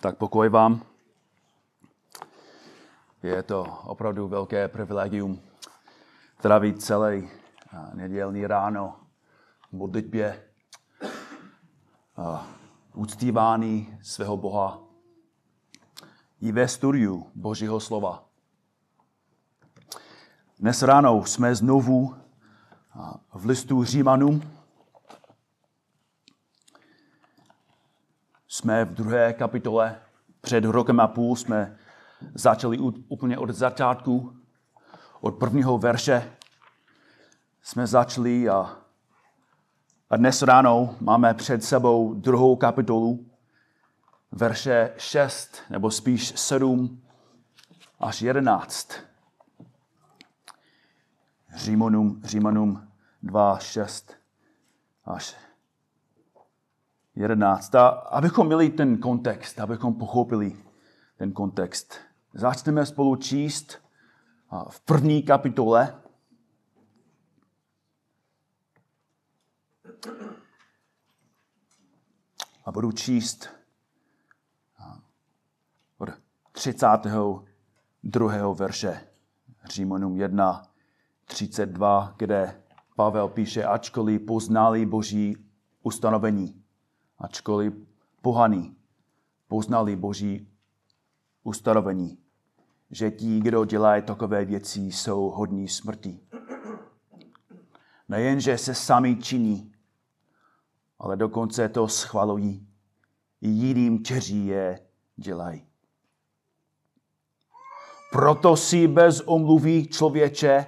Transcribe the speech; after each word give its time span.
Tak 0.00 0.16
pokoj 0.16 0.48
vám. 0.48 0.82
Je 3.22 3.42
to 3.42 3.64
opravdu 3.84 4.28
velké 4.28 4.68
privilegium 4.68 5.40
trávit 6.42 6.82
celý 6.82 7.28
nedělní 7.94 8.46
ráno 8.46 8.96
v 9.68 9.72
modlitbě, 9.72 10.42
uctívání 12.94 13.98
svého 14.02 14.36
Boha 14.36 14.78
i 16.40 16.52
ve 16.52 16.68
studiu 16.68 17.26
Božího 17.34 17.80
slova. 17.80 18.24
Dnes 20.58 20.82
ráno 20.82 21.24
jsme 21.24 21.54
znovu 21.54 22.14
v 23.34 23.46
listu 23.46 23.84
Římanům, 23.84 24.42
Jsme 28.62 28.84
v 28.84 28.94
druhé 28.94 29.32
kapitole. 29.32 29.96
Před 30.40 30.64
rokem 30.64 31.00
a 31.00 31.08
půl 31.08 31.36
jsme 31.36 31.76
začali 32.34 32.78
úplně 33.08 33.38
od 33.38 33.50
začátku, 33.50 34.36
od 35.20 35.38
prvního 35.38 35.78
verše. 35.78 36.32
Jsme 37.62 37.86
začali 37.86 38.48
a, 38.48 38.76
a 40.10 40.16
dnes 40.16 40.42
ráno 40.42 40.96
máme 41.00 41.34
před 41.34 41.64
sebou 41.64 42.14
druhou 42.14 42.56
kapitolu, 42.56 43.26
verše 44.32 44.94
6, 44.96 45.62
nebo 45.70 45.90
spíš 45.90 46.40
7 46.40 47.02
až 48.00 48.22
11. 48.22 48.92
Římanům, 51.56 52.20
Římanům 52.24 52.88
2, 53.22 53.58
6 53.58 54.16
až 55.04 55.36
11. 57.14 57.74
A 57.74 57.88
abychom 57.88 58.46
měli 58.46 58.70
ten 58.70 58.98
kontext, 58.98 59.60
abychom 59.60 59.94
pochopili 59.94 60.56
ten 61.16 61.32
kontext, 61.32 61.94
začneme 62.34 62.86
spolu 62.86 63.16
číst 63.16 63.78
v 64.68 64.80
první 64.80 65.22
kapitole. 65.22 66.02
A 72.64 72.72
budu 72.72 72.92
číst 72.92 73.48
od 75.98 76.08
32. 76.52 78.54
verše 78.54 79.08
Římanům 79.64 80.16
1, 80.16 80.62
32, 81.24 82.14
kde 82.16 82.62
Pavel 82.96 83.28
píše, 83.28 83.64
ačkoliv 83.64 84.22
poznali 84.26 84.86
boží 84.86 85.36
ustanovení 85.82 86.61
ačkoliv 87.22 87.74
pohaní 88.22 88.76
poznali 89.48 89.96
boží 89.96 90.48
ustanovení, 91.42 92.18
že 92.90 93.10
ti, 93.10 93.40
kdo 93.40 93.64
dělají 93.64 94.02
takové 94.02 94.44
věci, 94.44 94.80
jsou 94.80 95.30
hodní 95.30 95.68
smrti. 95.68 96.20
Nejenže 98.08 98.58
se 98.58 98.74
sami 98.74 99.16
činí, 99.16 99.72
ale 100.98 101.16
dokonce 101.16 101.68
to 101.68 101.88
schvalují 101.88 102.68
i 103.40 103.48
jiným, 103.48 104.02
kteří 104.02 104.46
je 104.46 104.80
dělají. 105.16 105.66
Proto 108.12 108.56
si 108.56 108.88
bez 108.88 109.20
omluví 109.20 109.86
člověče, 109.86 110.66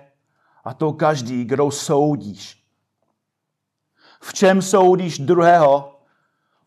a 0.65 0.75
to 0.75 0.93
každý, 0.93 1.45
kdo 1.45 1.71
soudíš. 1.71 2.65
V 4.21 4.35
čem 4.35 4.63
soudíš 4.63 5.19
druhého, 5.19 5.94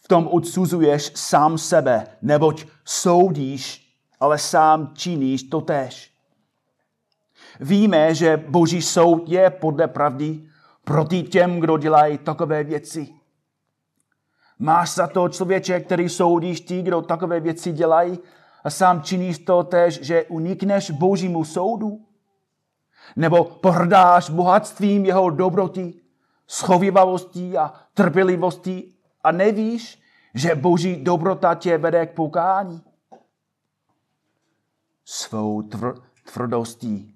v 0.08 0.16
tom 0.16 0.28
odsuzuješ 0.32 1.12
sám 1.16 1.58
sebe, 1.58 2.08
neboť 2.22 2.64
soudíš, 2.86 3.84
ale 4.20 4.38
sám 4.40 4.96
činíš 4.96 5.44
to 5.44 5.62
tež. 5.62 6.12
Víme, 7.60 8.16
že 8.16 8.38
boží 8.38 8.82
soud 8.82 9.30
je 9.30 9.50
podle 9.50 9.88
pravdy 9.88 10.48
proti 10.84 11.24
těm, 11.24 11.60
kdo 11.60 11.78
dělají 11.78 12.18
takové 12.18 12.64
věci. 12.64 13.08
Máš 14.60 14.96
za 14.96 15.08
to 15.08 15.30
člověče, 15.30 15.80
který 15.80 16.10
soudíš 16.10 16.62
ty, 16.62 16.82
kdo 16.82 17.02
takové 17.02 17.40
věci 17.40 17.72
dělají 17.72 18.20
a 18.64 18.70
sám 18.70 19.02
činíš 19.02 19.40
to 19.40 19.64
tež, 19.64 20.00
že 20.02 20.24
unikneš 20.24 20.92
božímu 20.92 21.44
soudu? 21.44 22.00
Nebo 23.16 23.44
pohrdáš 23.44 24.30
bohatstvím 24.30 25.06
jeho 25.06 25.30
dobroty, 25.30 25.94
schovivavostí 26.48 27.58
a 27.58 27.74
trpělivostí 27.94 28.97
a 29.28 29.32
nevíš, 29.32 30.02
že 30.34 30.56
boží 30.56 31.04
dobrota 31.04 31.56
tě 31.56 31.78
vede 31.78 32.06
k 32.06 32.14
pokání? 32.14 32.82
Svou 35.06 35.62
tvr- 35.62 36.02
tvrdostí 36.34 37.16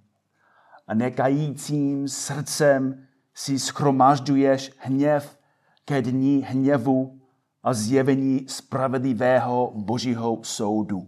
a 0.87 0.93
nekajícím 0.93 2.07
srdcem 2.07 3.07
si 3.33 3.59
schromažďuješ 3.59 4.71
hněv 4.77 5.39
ke 5.85 6.01
dní 6.01 6.43
hněvu 6.43 7.21
a 7.63 7.73
zjevení 7.73 8.47
spravedlivého 8.47 9.71
božího 9.75 10.39
soudu. 10.43 11.07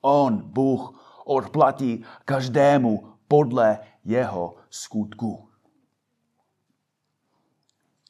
On, 0.00 0.42
Bůh, 0.50 1.20
odplatí 1.24 2.04
každému 2.24 3.12
podle 3.28 3.78
jeho 4.04 4.56
skutku. 4.70 5.48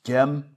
Těm, 0.03 0.56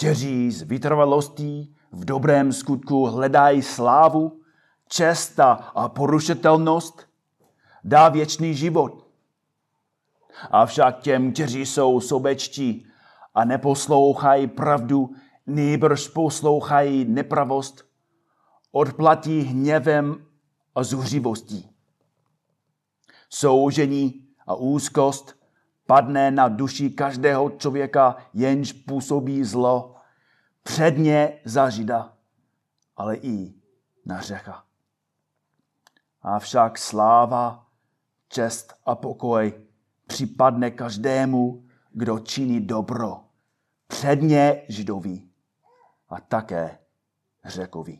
kteří 0.00 0.50
z 0.50 0.62
vytrvalostí 0.62 1.76
v 1.92 2.04
dobrém 2.04 2.52
skutku 2.52 3.06
hledají 3.06 3.62
slávu, 3.62 4.40
česta 4.88 5.52
a 5.52 5.88
porušitelnost, 5.88 7.08
dá 7.84 8.08
věčný 8.08 8.54
život. 8.54 9.06
Avšak 10.50 11.00
těm, 11.00 11.32
kteří 11.32 11.66
jsou 11.66 12.00
sobečtí 12.00 12.86
a 13.34 13.44
neposlouchají 13.44 14.46
pravdu, 14.46 15.10
nýbrž 15.46 16.08
poslouchají 16.08 17.04
nepravost, 17.04 17.84
odplatí 18.72 19.40
hněvem 19.40 20.26
a 20.74 20.82
zuřivostí. 20.82 21.70
Soužení 23.30 24.24
a 24.46 24.54
úzkost 24.54 25.39
padne 25.90 26.30
na 26.30 26.48
duši 26.48 26.90
každého 26.90 27.50
člověka, 27.50 28.16
jenž 28.34 28.72
působí 28.72 29.44
zlo, 29.44 29.96
předně 30.62 31.40
za 31.44 31.70
Žida, 31.70 32.12
ale 32.96 33.16
i 33.16 33.54
na 34.06 34.20
Řecha. 34.20 34.64
Avšak 36.22 36.78
sláva, 36.78 37.66
čest 38.28 38.74
a 38.86 38.94
pokoj 38.94 39.52
připadne 40.06 40.70
každému, 40.70 41.64
kdo 41.92 42.18
činí 42.18 42.60
dobro, 42.60 43.24
předně 43.86 44.62
Židovi 44.68 45.22
a 46.08 46.20
také 46.20 46.78
Řekovi. 47.44 47.98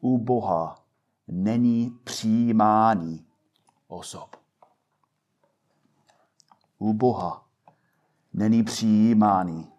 U 0.00 0.18
Boha 0.18 0.84
není 1.28 1.98
přijímání 2.04 3.26
osob 3.88 4.39
u 6.80 6.92
Boha 6.92 7.46
není 8.32 8.62
přijímání 8.62 9.72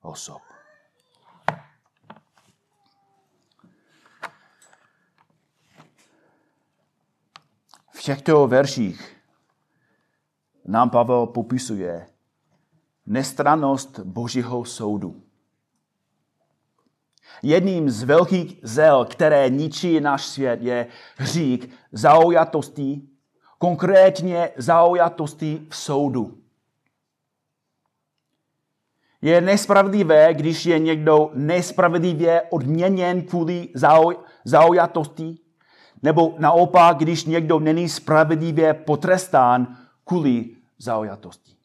osob. 0.00 0.42
V 7.92 8.02
těchto 8.02 8.46
verších 8.46 9.16
nám 10.64 10.90
Pavel 10.90 11.26
popisuje 11.26 12.06
nestranost 13.06 13.98
Božího 13.98 14.64
soudu. 14.64 15.22
Jedním 17.42 17.90
z 17.90 18.02
velkých 18.02 18.58
zel, 18.62 19.04
které 19.04 19.50
ničí 19.50 20.00
náš 20.00 20.26
svět, 20.26 20.62
je 20.62 20.86
hřík 21.16 21.74
zaujatostí 21.92 23.09
konkrétně 23.60 24.50
zaujatosti 24.56 25.66
v 25.68 25.76
soudu. 25.76 26.38
Je 29.22 29.40
nespravedlivé, 29.40 30.34
když 30.34 30.66
je 30.66 30.78
někdo 30.78 31.30
nespravedlivě 31.34 32.42
odměněn 32.50 33.22
kvůli 33.22 33.68
zaujatosti, 34.44 35.38
nebo 36.02 36.34
naopak, 36.38 36.96
když 36.96 37.24
někdo 37.24 37.58
není 37.58 37.88
spravedlivě 37.88 38.74
potrestán 38.74 39.76
kvůli 40.04 40.56
zaujatosti. 40.78 41.56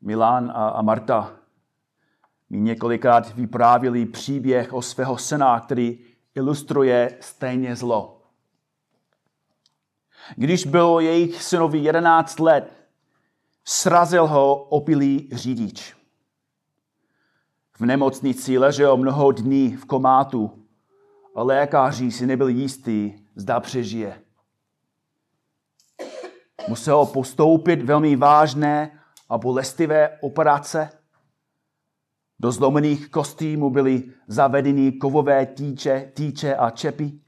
Milan 0.00 0.52
a 0.54 0.82
Marta 0.82 1.36
mi 2.50 2.60
několikrát 2.60 3.34
vyprávěli 3.34 4.06
příběh 4.06 4.72
o 4.72 4.82
svého 4.82 5.18
syna, 5.18 5.60
který 5.60 5.98
ilustruje 6.34 7.18
stejně 7.20 7.76
zlo. 7.76 8.13
Když 10.36 10.66
bylo 10.66 11.00
jejich 11.00 11.42
synovi 11.42 11.78
11 11.78 12.40
let, 12.40 12.72
srazil 13.64 14.26
ho 14.26 14.54
opilý 14.54 15.28
řidič. 15.32 15.94
v 17.78 17.86
nemocnici 17.86 18.58
ležel 18.58 18.96
mnoho 18.96 19.32
dní 19.32 19.76
v 19.76 19.84
komátu 19.84 20.66
a 21.34 21.42
lékaři 21.42 22.10
si 22.10 22.26
nebyli 22.26 22.52
jistí, 22.52 23.26
zda 23.34 23.60
přežije. 23.60 24.20
Musel 26.68 27.06
postoupit 27.06 27.82
velmi 27.82 28.16
vážné 28.16 29.00
a 29.28 29.38
bolestivé 29.38 30.18
operace. 30.20 30.90
Do 32.40 32.52
zlomených 32.52 33.08
kostí 33.08 33.56
mu 33.56 33.70
byly 33.70 34.02
zavedeny 34.26 34.92
kovové 34.92 35.46
týče, 35.46 36.12
týče 36.14 36.56
a 36.56 36.70
čepy. 36.70 37.23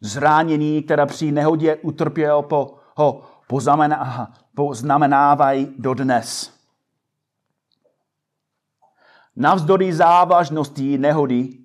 Zránění, 0.00 0.82
které 0.82 1.06
při 1.06 1.32
nehodě 1.32 1.76
utrpěl, 1.76 2.42
po, 2.42 2.74
ho 2.96 3.22
poznamenávají 4.54 5.74
dodnes. 5.78 6.60
Navzdory 9.36 9.92
závažnosti 9.92 10.98
nehody 10.98 11.58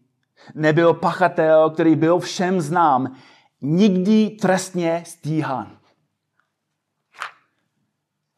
nebyl 0.55 0.93
pachatel, 0.93 1.69
který 1.69 1.95
byl 1.95 2.19
všem 2.19 2.61
znám, 2.61 3.15
nikdy 3.61 4.29
trestně 4.29 5.03
stíhan. 5.05 5.77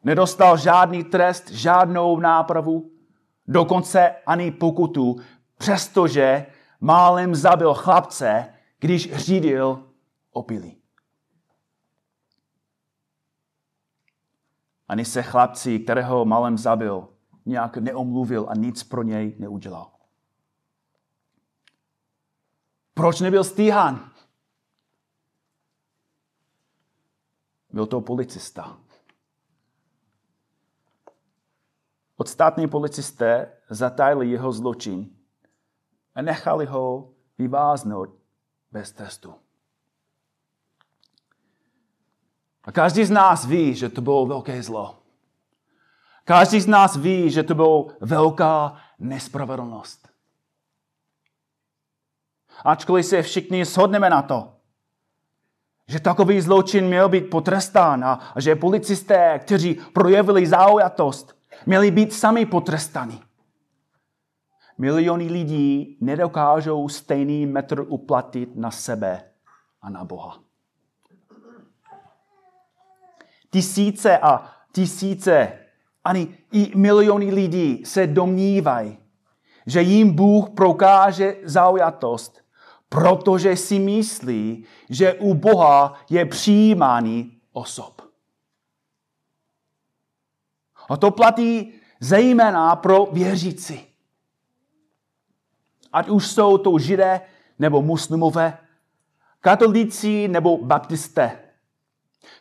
Nedostal 0.04 0.56
žádný 0.56 1.04
trest, 1.04 1.50
žádnou 1.50 2.20
nápravu, 2.20 2.90
dokonce 3.46 4.14
ani 4.26 4.50
pokutu, 4.50 5.16
přestože 5.58 6.46
málem 6.80 7.34
zabil 7.34 7.74
chlapce, 7.74 8.54
když 8.80 9.16
řídil 9.16 9.87
opilý. 10.30 10.82
Ani 14.88 15.04
se 15.04 15.22
chlapci, 15.22 15.78
kterého 15.78 16.24
málem 16.24 16.58
zabil, 16.58 17.08
nějak 17.46 17.76
neomluvil 17.76 18.46
a 18.50 18.54
nic 18.54 18.82
pro 18.82 19.02
něj 19.02 19.36
neudělal. 19.38 19.92
Proč 22.94 23.20
nebyl 23.20 23.44
stíhán? 23.44 24.12
Byl 27.70 27.86
to 27.86 28.00
policista. 28.00 28.80
Odstátní 32.16 32.68
policisté 32.68 33.56
zatajili 33.70 34.30
jeho 34.30 34.52
zločin 34.52 35.16
a 36.14 36.22
nechali 36.22 36.66
ho 36.66 37.14
vyváznout 37.38 38.08
bez 38.72 38.92
trestu. 38.92 39.34
A 42.68 42.72
každý 42.72 43.04
z 43.04 43.10
nás 43.10 43.46
ví, 43.46 43.74
že 43.74 43.88
to 43.88 44.00
bylo 44.00 44.26
velké 44.26 44.62
zlo. 44.62 44.98
Každý 46.24 46.60
z 46.60 46.66
nás 46.66 46.96
ví, 46.96 47.30
že 47.30 47.42
to 47.42 47.54
byla 47.54 47.84
velká 48.00 48.76
nespravedlnost. 48.98 50.08
Ačkoliv 52.64 53.06
se 53.06 53.22
všichni 53.22 53.64
shodneme 53.64 54.10
na 54.10 54.22
to, 54.22 54.52
že 55.86 56.00
takový 56.00 56.40
zločin 56.40 56.86
měl 56.86 57.08
být 57.08 57.30
potrestán 57.30 58.04
a 58.04 58.34
že 58.36 58.56
policisté, 58.56 59.38
kteří 59.38 59.74
projevili 59.74 60.46
zaujatost, 60.46 61.36
měli 61.66 61.90
být 61.90 62.12
sami 62.12 62.46
potrestaní. 62.46 63.22
Miliony 64.78 65.24
lidí 65.24 65.98
nedokážou 66.00 66.88
stejný 66.88 67.46
metr 67.46 67.84
uplatit 67.88 68.56
na 68.56 68.70
sebe 68.70 69.30
a 69.82 69.90
na 69.90 70.04
Boha. 70.04 70.47
Tisíce 73.50 74.18
a 74.18 74.52
tisíce, 74.72 75.52
ani 76.04 76.38
i 76.52 76.72
miliony 76.76 77.30
lidí 77.30 77.84
se 77.84 78.06
domnívají, 78.06 78.98
že 79.66 79.82
jim 79.82 80.14
Bůh 80.14 80.50
prokáže 80.50 81.36
zaujatost, 81.42 82.44
protože 82.88 83.56
si 83.56 83.78
myslí, 83.78 84.64
že 84.90 85.14
u 85.14 85.34
Boha 85.34 86.00
je 86.10 86.26
přijímání 86.26 87.40
osob. 87.52 88.02
A 90.88 90.96
to 90.96 91.10
platí 91.10 91.72
zejména 92.00 92.76
pro 92.76 93.06
věřící. 93.12 93.86
Ať 95.92 96.08
už 96.08 96.26
jsou 96.26 96.58
to 96.58 96.78
židé 96.78 97.20
nebo 97.58 97.82
muslimové, 97.82 98.58
katolíci 99.40 100.28
nebo 100.28 100.58
baptisté. 100.64 101.47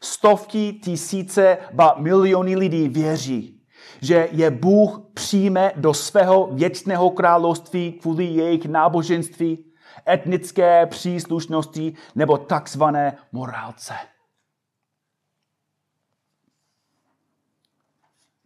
Stovky 0.01 0.73
tisíce, 0.73 1.57
ba 1.73 1.95
miliony 1.97 2.55
lidí 2.55 2.89
věří, 2.89 3.61
že 4.01 4.29
je 4.31 4.51
Bůh 4.51 5.01
přijme 5.13 5.71
do 5.75 5.93
svého 5.93 6.47
věčného 6.53 7.09
království 7.09 7.91
kvůli 7.91 8.25
jejich 8.25 8.65
náboženství, 8.65 9.73
etnické 10.09 10.85
příslušnosti 10.85 11.93
nebo 12.15 12.37
takzvané 12.37 13.17
morálce. 13.31 13.93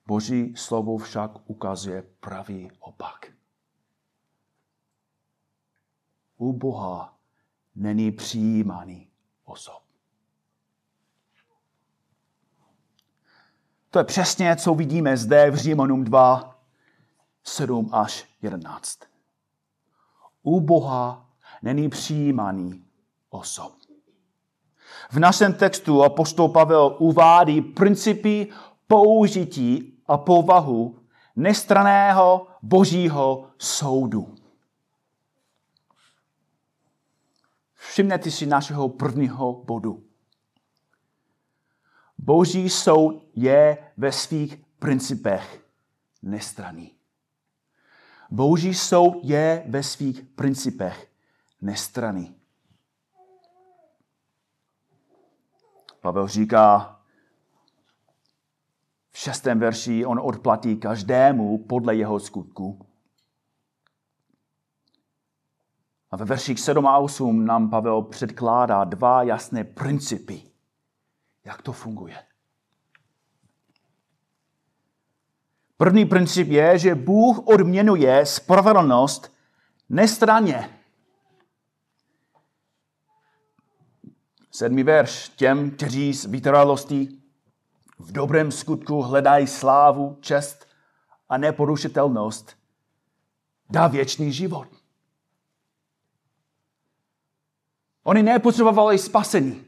Boží 0.07 0.56
slovo 0.56 0.98
však 0.98 1.31
ukazuje 1.50 2.04
pravý 2.19 2.72
opak. 2.80 3.31
U 6.38 6.54
Boha 6.54 7.18
není 7.75 8.12
přijímaný 8.12 9.12
osob. 9.44 9.90
To 13.91 13.99
je 13.99 14.05
přesně, 14.05 14.55
co 14.55 14.75
vidíme 14.75 15.17
zde 15.17 15.51
v 15.51 15.55
Římanům 15.55 16.03
2, 16.03 16.59
7 17.43 17.89
až 17.91 18.25
11. 18.41 18.99
U 20.43 20.59
Boha 20.59 21.29
není 21.61 21.89
přijímaný 21.89 22.83
osob. 23.29 23.73
V 25.11 25.19
našem 25.19 25.53
textu 25.53 26.03
apostol 26.03 26.49
Pavel 26.49 26.95
uvádí 26.99 27.61
principy 27.61 28.47
použití 28.88 30.01
a 30.07 30.17
povahu 30.17 30.99
nestraného 31.35 32.47
božího 32.61 33.47
soudu. 33.57 34.35
Všimněte 37.75 38.31
si 38.31 38.45
našeho 38.45 38.89
prvního 38.89 39.53
bodu. 39.53 40.03
Boží 42.21 42.69
soud 42.69 43.23
je 43.35 43.77
ve 43.97 44.12
svých 44.12 44.57
principech 44.79 45.65
nestraný. 46.21 46.95
Boží 48.31 48.73
soud 48.73 49.19
je 49.23 49.63
ve 49.68 49.83
svých 49.83 50.21
principech 50.21 51.11
nestraný. 51.61 52.35
Pavel 56.01 56.28
říká 56.28 56.99
v 59.11 59.18
šestém 59.18 59.59
verši, 59.59 60.06
on 60.06 60.19
odplatí 60.23 60.78
každému 60.78 61.57
podle 61.57 61.95
jeho 61.95 62.19
skutku. 62.19 62.85
A 66.11 66.18
ve 66.18 66.25
verších 66.25 66.59
7 66.59 66.87
a 66.87 66.97
8 66.97 67.45
nám 67.45 67.69
Pavel 67.69 68.01
předkládá 68.01 68.83
dva 68.83 69.23
jasné 69.23 69.63
principy, 69.63 70.50
jak 71.45 71.62
to 71.62 71.71
funguje. 71.71 72.24
První 75.78 76.06
princip 76.06 76.48
je, 76.48 76.80
že 76.80 76.95
Bůh 76.95 77.40
odměnuje 77.48 78.26
spravedlnost 78.26 79.33
nestraně. 79.90 80.80
Sedmý 84.52 84.83
verš. 84.83 85.30
Těm, 85.30 85.71
kteří 85.71 86.14
s 86.14 86.26
vytrvalostí 86.26 87.24
v 88.00 88.12
dobrém 88.12 88.52
skutku 88.52 89.02
hledají 89.02 89.48
slávu, 89.48 90.18
čest 90.21 90.68
a 91.30 91.38
neporušitelnost, 91.38 92.57
dá 93.69 93.88
věčný 93.88 94.33
život. 94.33 94.68
Oni 98.04 98.24
nepotřebovali 98.24 98.98
spasení. 98.98 99.66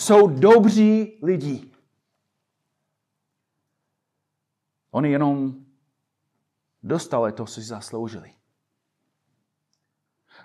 Jsou 0.00 0.26
dobří 0.26 1.18
lidi. 1.22 1.70
Oni 4.90 5.10
jenom 5.10 5.54
dostali 6.82 7.32
to, 7.32 7.44
co 7.44 7.52
si 7.52 7.62
zasloužili. 7.62 8.34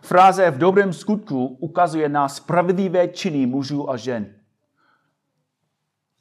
Fráze 0.01 0.51
v 0.51 0.57
dobrém 0.57 0.93
skutku 0.93 1.47
ukazuje 1.47 2.09
na 2.09 2.29
spravedlivé 2.29 3.07
činy 3.07 3.45
mužů 3.45 3.89
a 3.89 3.97
žen. 3.97 4.41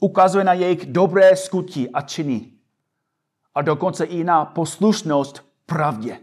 Ukazuje 0.01 0.45
na 0.45 0.53
jejich 0.53 0.87
dobré 0.87 1.37
skutky 1.37 1.91
a 1.91 2.01
činy. 2.01 2.53
A 3.55 3.63
dokonce 3.63 4.05
i 4.05 4.25
na 4.25 4.45
poslušnost 4.45 5.45
pravdě. 5.67 6.21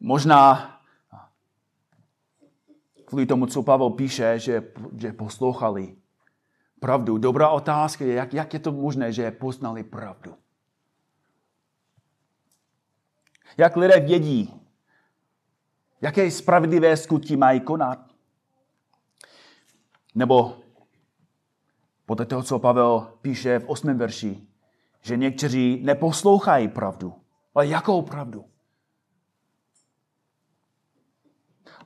Možná 0.00 0.77
kvůli 3.08 3.26
tomu, 3.26 3.46
co 3.46 3.62
Pavel 3.62 3.90
píše, 3.90 4.38
že, 4.38 4.72
že 4.96 5.12
poslouchali 5.12 5.96
pravdu. 6.80 7.18
Dobrá 7.18 7.48
otázka 7.48 8.04
je, 8.04 8.14
jak, 8.14 8.34
jak 8.34 8.54
je 8.54 8.60
to 8.60 8.72
možné, 8.72 9.12
že 9.12 9.30
poznali 9.30 9.84
pravdu. 9.84 10.34
Jak 13.56 13.76
lidé 13.76 14.00
vědí, 14.00 14.60
jaké 16.00 16.30
spravedlivé 16.30 16.96
skutky 16.96 17.36
mají 17.36 17.60
konat. 17.60 17.98
Nebo 20.14 20.56
podle 22.06 22.26
toho, 22.26 22.42
co 22.42 22.58
Pavel 22.58 23.12
píše 23.22 23.58
v 23.58 23.68
8. 23.68 23.98
verši, 23.98 24.46
že 25.02 25.16
někteří 25.16 25.80
neposlouchají 25.84 26.68
pravdu. 26.68 27.14
Ale 27.54 27.66
jakou 27.66 28.02
pravdu? 28.02 28.44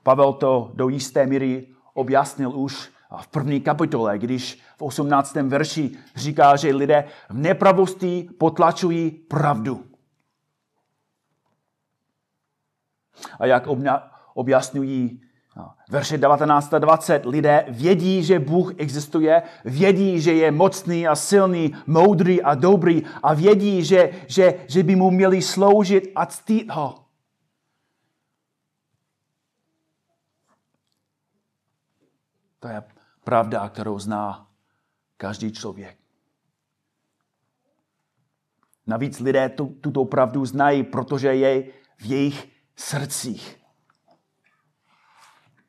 Pavel 0.02 0.32
to 0.32 0.70
do 0.74 0.88
jisté 0.88 1.26
míry 1.26 1.66
objasnil 1.94 2.50
už 2.50 2.90
v 3.20 3.28
první 3.28 3.60
kapitole, 3.60 4.18
když 4.18 4.60
v 4.76 4.82
18. 4.82 5.34
verši 5.34 5.98
říká, 6.16 6.56
že 6.56 6.74
lidé 6.74 7.04
v 7.30 7.34
nepravosti 7.34 8.28
potlačují 8.38 9.10
pravdu. 9.10 9.84
A 13.38 13.46
jak 13.46 13.66
objasňují 14.34 15.20
verše 15.90 16.18
19 16.18 16.74
a 16.74 16.78
20, 16.78 17.26
lidé 17.26 17.64
vědí, 17.68 18.24
že 18.24 18.38
Bůh 18.38 18.72
existuje, 18.76 19.42
vědí, 19.64 20.20
že 20.20 20.32
je 20.32 20.50
mocný 20.50 21.08
a 21.08 21.14
silný, 21.14 21.74
moudrý 21.86 22.42
a 22.42 22.54
dobrý 22.54 23.02
a 23.22 23.34
vědí, 23.34 23.84
že, 23.84 24.10
že, 24.26 24.54
že 24.66 24.82
by 24.82 24.96
mu 24.96 25.10
měli 25.10 25.42
sloužit 25.42 26.12
a 26.14 26.26
ctít 26.26 26.70
ho. 26.70 27.01
To 32.62 32.68
je 32.68 32.82
pravda, 33.24 33.68
kterou 33.68 33.98
zná 33.98 34.50
každý 35.16 35.52
člověk. 35.52 35.98
Navíc 38.86 39.20
lidé 39.20 39.48
tu, 39.48 39.66
tuto 39.66 40.04
pravdu 40.04 40.46
znají, 40.46 40.82
protože 40.82 41.34
je 41.34 41.62
v 41.96 42.04
jejich 42.04 42.52
srdcích. 42.76 43.58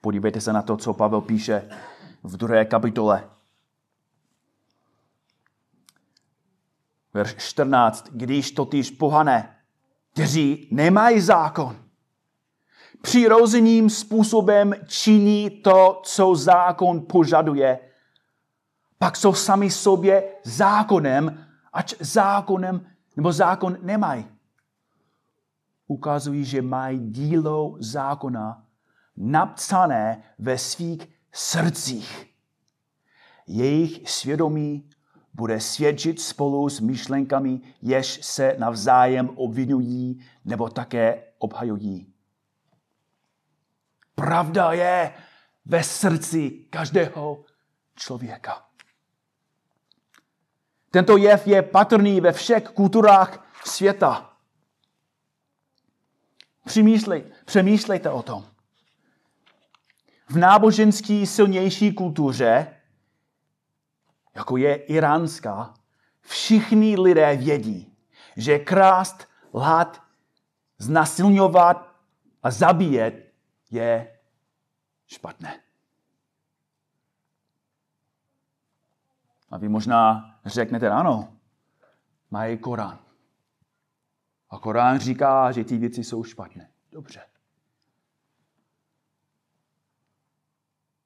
Podívejte 0.02 0.42
se 0.42 0.54
na 0.54 0.62
to, 0.62 0.78
co 0.78 0.94
Pavel 0.94 1.22
píše 1.22 1.70
v 2.24 2.38
druhé 2.38 2.66
kapitole. 2.66 3.30
Verš 7.14 7.36
14. 7.38 8.10
Když 8.12 8.52
totiž 8.52 8.92
pohané, 8.92 9.58
kteří 10.12 10.70
nemají 10.72 11.22
zákon, 11.22 11.86
přirozeným 13.04 13.90
způsobem 13.90 14.74
činí 14.88 15.50
to, 15.50 16.02
co 16.04 16.36
zákon 16.36 17.02
požaduje, 17.02 17.80
pak 18.98 19.16
jsou 19.18 19.34
sami 19.34 19.72
sobě 19.72 20.24
zákonem, 20.44 21.46
ač 21.74 21.94
zákonem 22.00 22.86
nebo 23.16 23.32
zákon 23.32 23.78
nemají. 23.82 24.26
Ukazují, 25.88 26.46
že 26.46 26.62
mají 26.62 27.00
dílo 27.00 27.76
zákona 27.80 28.66
napsané 29.18 30.24
ve 30.40 30.58
svých 30.58 31.08
srdcích. 31.32 32.30
Jejich 33.48 34.10
svědomí 34.10 34.90
bude 35.34 35.60
svědčit 35.60 36.22
spolu 36.22 36.70
s 36.70 36.80
myšlenkami, 36.80 37.62
jež 37.82 38.20
se 38.26 38.56
navzájem 38.60 39.30
obvinují 39.36 40.20
nebo 40.46 40.70
také 40.70 41.24
obhajují. 41.38 42.13
Pravda 44.16 44.72
je 44.72 45.14
ve 45.66 45.84
srdci 45.84 46.50
každého 46.70 47.46
člověka. 47.96 48.66
Tento 50.92 51.18
jev 51.18 51.48
je 51.48 51.62
patrný 51.62 52.22
ve 52.22 52.32
všech 52.32 52.64
kulturách 52.64 53.48
světa. 53.66 54.34
Přemýšlej, 56.66 57.24
přemýšlejte 57.46 58.10
o 58.10 58.22
tom. 58.24 58.46
V 60.30 60.38
náboženský 60.38 61.28
silnější 61.28 61.94
kultuře, 61.94 62.76
jako 64.36 64.58
je 64.58 64.76
iránská, 64.76 65.74
všichni 66.22 66.98
lidé 66.98 67.38
vědí, 67.38 67.98
že 68.38 68.60
krást, 68.60 69.28
lhát, 69.54 70.04
znasilňovat 70.78 71.96
a 72.44 72.52
zabíjet 72.52 73.33
je 73.74 74.20
špatné. 75.08 75.60
A 79.50 79.58
vy 79.58 79.70
možná 79.70 80.30
řeknete, 80.46 80.90
ano, 80.90 81.38
mají 82.32 82.58
Korán. 82.58 83.00
A 84.50 84.60
Korán 84.60 85.00
říká, 85.00 85.52
že 85.52 85.64
ty 85.64 85.78
věci 85.78 86.04
jsou 86.04 86.24
špatné. 86.24 86.72
Dobře. 86.92 87.22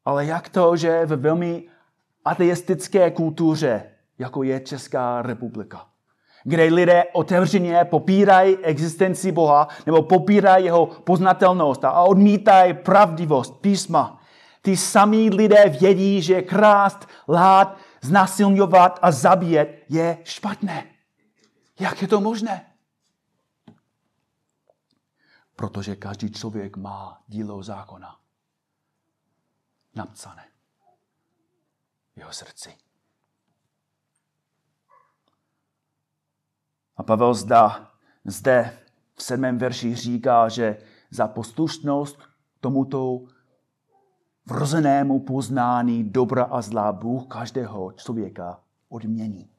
Ale 0.06 0.26
jak 0.26 0.50
to, 0.50 0.78
že 0.78 1.06
ve 1.06 1.16
velmi 1.16 1.70
ateistické 2.26 3.12
kultuře, 3.12 3.96
jako 4.18 4.44
je 4.44 4.60
Česká 4.60 5.22
republika, 5.22 5.90
kde 6.48 6.64
lidé 6.64 7.04
otevřeně 7.14 7.86
popírají 7.86 8.58
existenci 8.58 9.32
Boha 9.32 9.68
nebo 9.86 10.04
popírají 10.04 10.66
jeho 10.66 10.86
poznatelnost 10.86 11.86
a 11.86 12.02
odmítají 12.02 12.74
pravdivost 12.74 13.62
písma. 13.62 14.22
Ty 14.62 14.78
samí 14.78 15.30
lidé 15.30 15.70
vědí, 15.70 16.22
že 16.22 16.42
krást, 16.42 17.08
lhát, 17.28 17.78
znasilňovat 18.02 19.00
a 19.02 19.12
zabíjet 19.12 19.86
je 19.90 20.18
špatné. 20.24 20.86
Jak 21.80 22.02
je 22.02 22.08
to 22.08 22.22
možné? 22.22 22.66
Protože 25.56 25.96
každý 25.96 26.32
člověk 26.32 26.78
má 26.78 27.22
dílo 27.28 27.64
zákona 27.64 28.16
napsané 29.96 30.48
v 32.16 32.18
jeho 32.18 32.34
srdci. 32.34 32.78
A 36.98 37.04
Pavel 37.04 37.34
zda, 37.34 37.92
zde 38.26 38.80
v 39.16 39.24
sedmém 39.24 39.58
verši 39.58 39.96
říká, 39.96 40.50
že 40.50 40.78
za 41.12 41.28
poslušnost 41.28 42.20
tomuto 42.60 43.22
vrozenému 44.46 45.20
poznání 45.20 46.04
dobra 46.04 46.44
a 46.44 46.62
zlá 46.62 46.92
Bůh 46.92 47.28
každého 47.28 47.92
člověka 47.92 48.64
odmění. 48.90 49.50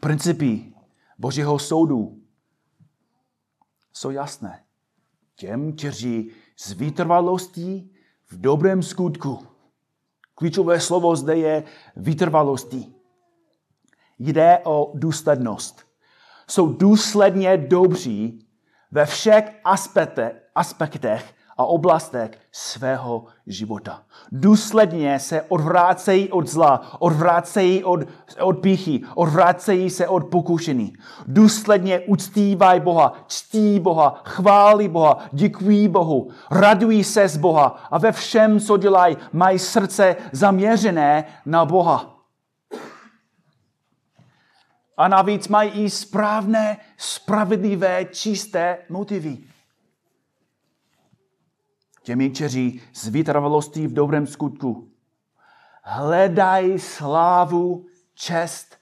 Principy 0.00 0.72
Božího 1.18 1.58
soudu 1.58 2.22
jsou 3.92 4.10
jasné. 4.10 4.64
Těm, 5.34 5.72
kteří 5.72 6.30
s 6.56 6.72
vytrvalostí 6.72 7.94
v 8.26 8.40
dobrém 8.40 8.82
skutku 8.82 9.47
Klíčové 10.38 10.80
slovo 10.80 11.16
zde 11.16 11.36
je 11.36 11.64
vytrvalostí. 11.96 12.94
Jde 14.18 14.58
o 14.64 14.92
důslednost. 14.94 15.86
Jsou 16.46 16.72
důsledně 16.72 17.56
dobří 17.56 18.46
ve 18.90 19.06
všech 19.06 19.60
aspektech 20.54 21.34
a 21.58 21.64
oblastech 21.64 22.30
svého 22.52 23.24
života. 23.46 24.02
Důsledně 24.32 25.20
se 25.20 25.42
odvrácejí 25.42 26.28
od 26.32 26.48
zla, 26.48 26.96
odvrácejí 26.98 27.84
od, 27.84 28.00
od 28.40 28.58
píchy, 28.58 29.00
odvrácejí 29.14 29.90
se 29.90 30.08
od 30.08 30.24
pokušení. 30.24 30.92
Důsledně 31.26 32.00
uctívají 32.00 32.80
Boha, 32.80 33.12
ctí 33.26 33.80
Boha, 33.80 34.22
chválí 34.24 34.88
Boha, 34.88 35.18
děkují 35.32 35.88
Bohu, 35.88 36.30
radují 36.50 37.04
se 37.04 37.28
z 37.28 37.36
Boha 37.36 37.66
a 37.90 37.98
ve 37.98 38.12
všem, 38.12 38.60
co 38.60 38.76
dělají, 38.76 39.16
mají 39.32 39.58
srdce 39.58 40.16
zaměřené 40.32 41.24
na 41.46 41.64
Boha. 41.64 42.14
A 44.96 45.08
navíc 45.08 45.48
mají 45.48 45.70
i 45.70 45.90
správné, 45.90 46.76
spravedlivé, 46.96 48.04
čisté 48.04 48.78
motivy 48.88 49.47
těmi, 52.08 52.30
kteří 52.30 52.80
s 52.92 53.08
vytrvalostí 53.08 53.86
v 53.86 53.92
dobrém 53.92 54.26
skutku 54.26 54.90
hledají 55.82 56.78
slávu, 56.78 57.86
čest 58.14 58.76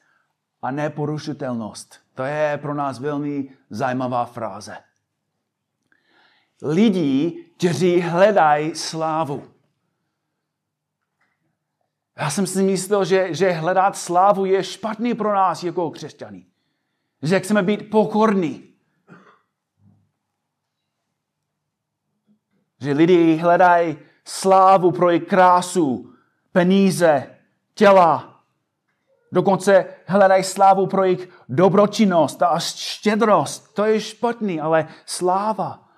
a 0.62 0.70
neporušitelnost. 0.70 2.00
To 2.14 2.22
je 2.22 2.58
pro 2.62 2.74
nás 2.74 2.98
velmi 2.98 3.48
zajímavá 3.70 4.24
fráze. 4.24 4.76
Lidi, 6.62 7.44
kteří 7.56 8.00
hledají 8.00 8.74
slávu. 8.74 9.42
Já 12.16 12.30
jsem 12.30 12.46
si 12.46 12.62
myslel, 12.62 13.04
že, 13.04 13.34
že 13.34 13.50
hledat 13.50 13.96
slávu 13.96 14.44
je 14.44 14.64
špatný 14.64 15.14
pro 15.14 15.34
nás 15.34 15.64
jako 15.64 15.90
křesťany. 15.90 16.46
Že 17.22 17.40
chceme 17.40 17.62
být 17.62 17.90
pokorní. 17.90 18.65
Že 22.80 22.92
lidi 22.92 23.36
hledají 23.36 23.98
slávu 24.24 24.92
pro 24.92 25.10
jejich 25.10 25.24
krásu, 25.28 26.12
peníze, 26.52 27.36
těla. 27.74 28.42
Dokonce 29.32 29.86
hledají 30.06 30.44
slávu 30.44 30.86
pro 30.86 31.04
jejich 31.04 31.28
dobročinnost 31.48 32.42
a 32.42 32.58
štědrost. 32.58 33.74
To 33.74 33.84
je 33.84 34.00
špatný, 34.00 34.60
ale 34.60 34.88
sláva, 35.06 35.88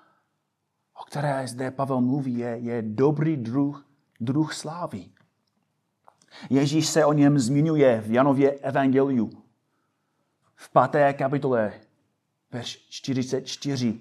o 1.01 1.03
které 1.03 1.47
zde 1.47 1.71
Pavel 1.71 2.01
mluví, 2.01 2.37
je, 2.37 2.57
je 2.57 2.81
dobrý 2.81 3.37
druh, 3.37 3.85
druh 4.19 4.53
slávy. 4.53 5.05
Ježíš 6.49 6.87
se 6.87 7.05
o 7.05 7.13
něm 7.13 7.39
zmiňuje 7.39 8.01
v 8.01 8.11
Janově 8.11 8.51
evangeliu. 8.51 9.43
V 10.55 10.69
páté 10.69 11.13
kapitole, 11.13 11.73
verš 12.51 12.87
44, 12.89 13.99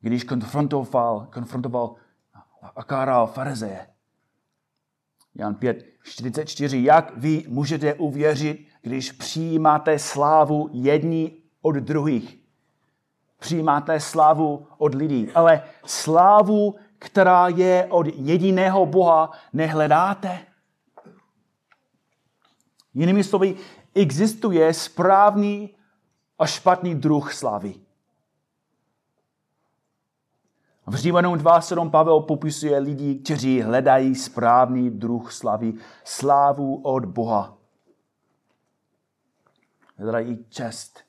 když 0.00 0.24
konfrontoval, 0.24 1.28
konfrontoval 1.32 1.94
a 2.76 2.84
káral 2.84 3.26
farizeje. 3.26 3.86
Jan 5.34 5.54
5, 5.54 5.84
44. 6.02 6.84
Jak 6.84 7.16
vy 7.16 7.44
můžete 7.48 7.94
uvěřit, 7.94 8.68
když 8.82 9.12
přijímáte 9.12 9.98
slávu 9.98 10.68
jední 10.72 11.42
od 11.62 11.74
druhých? 11.74 12.38
Přijímáte 13.38 14.00
slávu 14.00 14.66
od 14.78 14.94
lidí, 14.94 15.32
ale 15.34 15.62
slávu, 15.84 16.74
která 16.98 17.48
je 17.48 17.86
od 17.90 18.06
jediného 18.06 18.86
Boha, 18.86 19.30
nehledáte? 19.52 20.38
Jinými 22.94 23.24
slovy, 23.24 23.56
existuje 23.94 24.74
správný 24.74 25.76
a 26.38 26.46
špatný 26.46 26.94
druh 26.94 27.32
slavy. 27.34 27.74
V 30.90 30.94
Římanům 30.94 31.34
2.7 31.34 31.90
Pavel 31.90 32.20
popisuje 32.20 32.78
lidi, 32.78 33.14
kteří 33.14 33.62
hledají 33.62 34.14
správný 34.14 34.90
druh 34.90 35.32
slavy, 35.32 35.74
slávu 36.04 36.82
od 36.82 37.04
Boha. 37.04 37.58
Hledají 39.96 40.46
čest, 40.48 41.00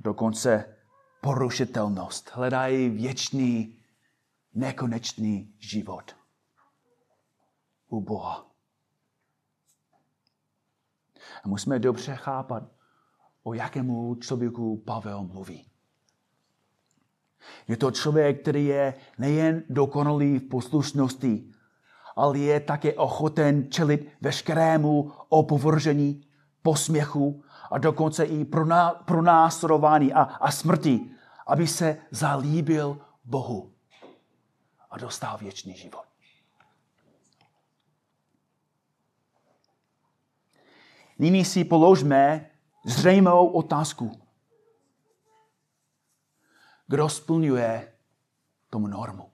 dokonce 0.00 0.76
porušitelnost. 1.20 2.30
Hledají 2.32 2.88
věčný, 2.88 3.78
nekonečný 4.54 5.54
život 5.58 6.16
u 7.88 8.00
Boha. 8.00 8.46
A 11.44 11.48
musíme 11.48 11.78
dobře 11.78 12.14
chápat, 12.14 12.62
o 13.42 13.54
jakému 13.54 14.14
člověku 14.14 14.76
Pavel 14.76 15.22
mluví. 15.24 15.69
Je 17.68 17.76
to 17.76 17.90
člověk, 17.90 18.42
který 18.42 18.66
je 18.66 18.94
nejen 19.18 19.62
dokonalý 19.68 20.38
v 20.38 20.48
poslušnosti, 20.48 21.44
ale 22.16 22.38
je 22.38 22.60
také 22.60 22.94
ochoten 22.94 23.70
čelit 23.70 24.08
veškerému 24.20 25.12
opovržení, 25.28 26.24
posměchu 26.62 27.42
a 27.70 27.78
dokonce 27.78 28.24
i 28.24 28.46
pronásledování 29.04 30.12
a, 30.12 30.22
a 30.22 30.50
smrti, 30.50 31.10
aby 31.46 31.66
se 31.66 31.96
zalíbil 32.10 32.98
Bohu 33.24 33.72
a 34.90 34.98
dostal 34.98 35.38
věčný 35.38 35.74
život. 35.74 36.04
Nyní 41.18 41.44
si 41.44 41.64
položme 41.64 42.50
zřejmou 42.84 43.46
otázku. 43.46 44.19
Kdo 46.90 47.06
splňuje 47.06 47.86
tomu 48.66 48.90
normu? 48.90 49.30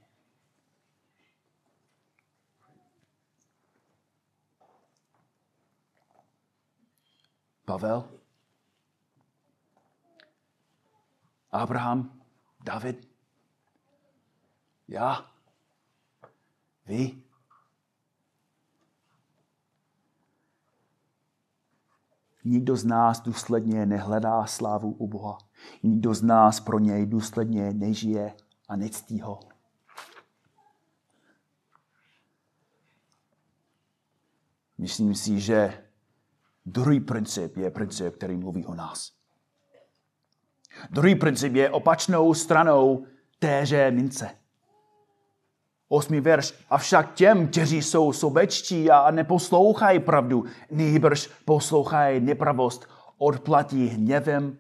Pavel? 7.64 8.05
Abraham? 11.49 12.21
David? 12.61 13.09
Já? 14.88 15.31
Vy? 16.87 17.26
Nikdo 22.48 22.76
z 22.76 22.85
nás 22.85 23.20
důsledně 23.20 23.87
nehledá 23.87 24.46
slávu 24.46 24.92
u 24.92 25.09
Boha. 25.09 25.38
Nikdo 25.82 26.14
z 26.14 26.22
nás 26.22 26.61
pro 26.61 26.78
něj 26.78 27.06
důsledně 27.06 27.72
nežije 27.72 28.35
a 28.68 28.76
nectí 28.76 29.20
ho. 29.20 29.40
Myslím 34.78 35.14
si, 35.14 35.40
že 35.40 35.85
druhý 36.66 37.00
princip 37.00 37.56
je 37.56 37.70
princip, 37.70 38.14
který 38.14 38.37
mluví 38.37 38.66
o 38.66 38.74
nás. 38.74 39.12
Druhý 40.90 41.14
princip 41.14 41.54
je 41.54 41.70
opačnou 41.70 42.35
stranou 42.35 43.06
téže 43.38 43.90
mince. 43.90 44.45
Osmý 45.88 46.20
verš. 46.20 46.55
Avšak 46.70 47.14
těm, 47.14 47.49
kteří 47.49 47.83
jsou 47.83 48.12
sobečtí 48.12 48.90
a 48.90 49.11
neposlouchají 49.11 50.01
pravdu, 50.01 50.44
nejbrž 50.70 51.27
poslouchají 51.44 52.20
nepravost, 52.20 52.88
odplatí 53.18 53.87
hněvem 53.87 54.59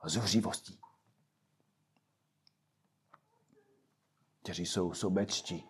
a 0.00 0.08
zuřivostí. 0.08 0.78
Kteří 4.42 4.66
jsou 4.66 4.92
sobečtí, 4.92 5.64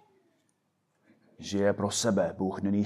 žije 1.38 1.72
pro 1.72 1.90
sebe, 1.90 2.34
Bůh 2.38 2.62
není 2.62 2.84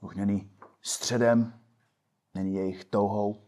Bůh 0.00 0.14
není 0.14 0.50
středem, 0.82 1.60
není 2.34 2.54
jejich 2.54 2.84
touhou, 2.84 3.45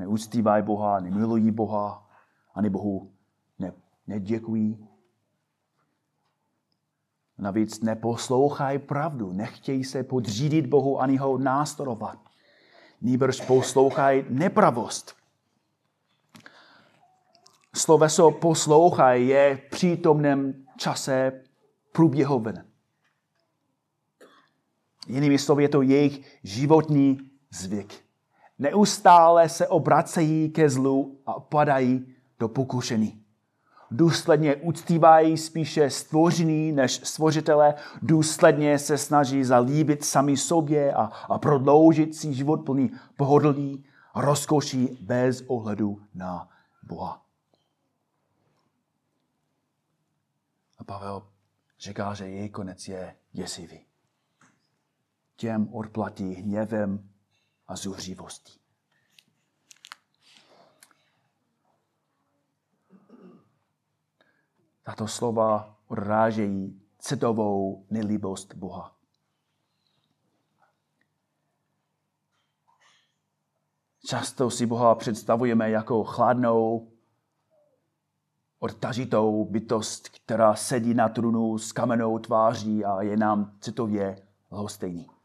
neúctívají 0.00 0.62
Boha, 0.62 1.00
nemilují 1.00 1.50
Boha, 1.50 2.10
ani 2.54 2.70
Bohu 2.70 3.12
ne, 3.58 3.72
neděkují. 4.06 4.88
Navíc 7.38 7.80
neposlouchají 7.80 8.78
pravdu, 8.78 9.32
nechtějí 9.32 9.84
se 9.84 10.02
podřídit 10.02 10.66
Bohu 10.66 11.00
ani 11.00 11.16
ho 11.16 11.38
následovat. 11.38 12.18
Nýbrž 13.00 13.40
poslouchají 13.40 14.24
nepravost. 14.28 15.16
Sloveso 17.74 18.30
poslouchají 18.30 19.28
je 19.28 19.56
v 19.56 19.70
přítomném 19.70 20.66
čase 20.76 21.44
průběhoven. 21.92 22.66
Jinými 25.06 25.38
slovy 25.38 25.62
je 25.62 25.68
to 25.68 25.82
jejich 25.82 26.40
životní 26.44 27.30
zvyk. 27.50 28.09
Neustále 28.60 29.48
se 29.48 29.68
obracejí 29.68 30.50
ke 30.50 30.70
zlu 30.70 31.20
a 31.26 31.40
padají 31.40 32.14
do 32.38 32.48
pokušení. 32.48 33.24
Důsledně 33.90 34.56
uctívají 34.56 35.36
spíše 35.36 35.90
stvořený 35.90 36.72
než 36.72 36.92
stvořitele, 36.92 37.74
důsledně 38.02 38.78
se 38.78 38.98
snaží 38.98 39.44
zalíbit 39.44 40.04
sami 40.04 40.36
sobě 40.36 40.92
a, 40.92 41.02
a 41.04 41.38
prodloužit 41.38 42.16
si 42.16 42.34
život 42.34 42.56
plný 42.56 42.90
pohodlí 43.16 43.84
a 44.14 44.20
rozkoší 44.20 44.98
bez 45.00 45.42
ohledu 45.46 46.02
na 46.14 46.48
Boha. 46.82 47.22
A 50.78 50.84
Pavel 50.84 51.22
říká, 51.78 52.14
že 52.14 52.28
její 52.28 52.48
konec 52.48 52.88
je 52.88 53.16
děsivý. 53.32 53.80
Těm 55.36 55.68
odplatí 55.74 56.34
hněvem 56.34 57.09
a 57.70 57.76
zuřivostí. 57.76 58.60
Tato 64.82 65.08
slova 65.08 65.78
odrážejí 65.88 66.82
citovou 66.98 67.86
nelíbost 67.90 68.54
Boha. 68.54 68.96
Často 74.06 74.50
si 74.50 74.66
Boha 74.66 74.94
představujeme 74.94 75.70
jako 75.70 76.04
chladnou, 76.04 76.92
odtažitou 78.58 79.44
bytost, 79.44 80.08
která 80.08 80.54
sedí 80.54 80.94
na 80.94 81.08
trunu 81.08 81.58
s 81.58 81.72
kamenou 81.72 82.18
tváří 82.18 82.84
a 82.84 83.02
je 83.02 83.16
nám 83.16 83.56
citově 83.60 84.26
lhostejný. 84.50 85.19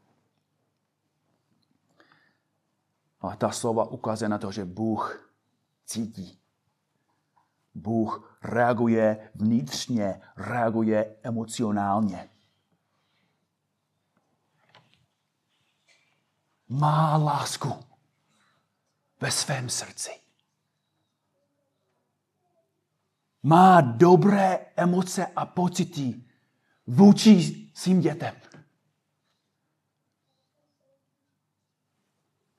A 3.28 3.36
ta 3.36 3.50
slova 3.50 3.84
ukazuje 3.84 4.28
na 4.28 4.38
to, 4.38 4.52
že 4.52 4.64
Bůh 4.64 5.30
cítí. 5.86 6.38
Bůh 7.74 8.38
reaguje 8.42 9.30
vnitřně, 9.34 10.20
reaguje 10.36 11.16
emocionálně. 11.22 12.30
Má 16.68 17.16
lásku 17.16 17.72
ve 19.20 19.30
svém 19.30 19.68
srdci. 19.68 20.10
Má 23.42 23.80
dobré 23.80 24.66
emoce 24.76 25.26
a 25.26 25.46
pocity 25.46 26.22
vůči 26.86 27.66
svým 27.74 28.00
dětem. 28.00 28.34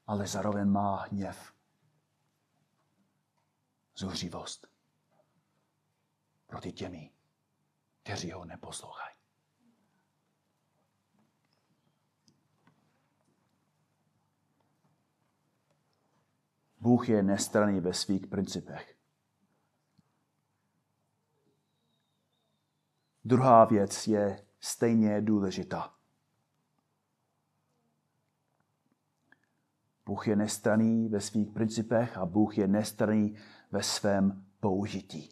Ale 0.08 0.28
zároveň 0.28 0.68
má 0.68 0.96
hněv, 0.96 1.54
zuřivost 3.96 4.68
proti 6.48 6.72
těmi, 6.72 7.12
kteří 8.04 8.32
ho 8.32 8.46
neposlouchají. 8.46 9.16
Bůh 16.80 17.10
je 17.10 17.24
nestranný 17.24 17.80
ve 17.80 17.94
svých 17.94 18.28
principech. 18.28 18.98
Druhá 23.26 23.66
věc 23.66 24.08
je 24.08 24.48
stejně 24.60 25.22
důležitá. 25.22 25.97
Bůh 30.08 30.28
je 30.28 30.36
nestraný 30.36 31.10
ve 31.10 31.22
svých 31.22 31.52
principech 31.52 32.18
a 32.18 32.26
Bůh 32.26 32.58
je 32.58 32.68
nestraný 32.68 33.36
ve 33.72 33.84
svém 33.84 34.46
použití. 34.60 35.30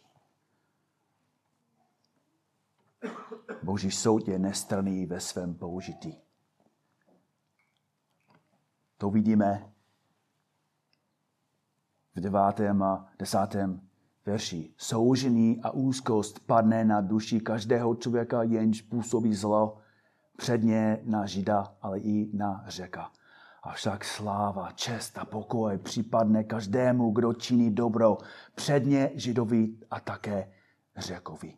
Boží 3.63 3.91
soud 3.91 4.27
je 4.27 4.39
nestraný 4.39 5.05
ve 5.05 5.19
svém 5.19 5.55
použití. 5.55 6.21
To 8.97 9.09
vidíme 9.09 9.73
v 12.15 12.19
devátém 12.19 12.83
a 12.83 13.07
desátém 13.19 13.81
verši. 14.25 14.73
Soužení 14.77 15.61
a 15.61 15.71
úzkost 15.71 16.39
padne 16.39 16.85
na 16.85 17.01
duši 17.01 17.39
každého 17.39 17.95
člověka, 17.95 18.43
jenž 18.43 18.81
působí 18.81 19.35
zlo, 19.35 19.77
předně 20.37 21.01
na 21.03 21.25
Žida, 21.25 21.75
ale 21.81 21.99
i 21.99 22.29
na 22.37 22.63
řeka. 22.67 23.11
Avšak 23.65 24.05
sláva, 24.05 24.71
čest 24.71 25.17
a 25.17 25.25
pokoj 25.25 25.77
připadne 25.77 26.43
každému, 26.43 27.11
kdo 27.11 27.33
činí 27.33 27.71
dobro, 27.71 28.17
předně 28.55 29.11
Židovi 29.15 29.77
a 29.91 29.99
také 29.99 30.51
Řekovi. 30.97 31.57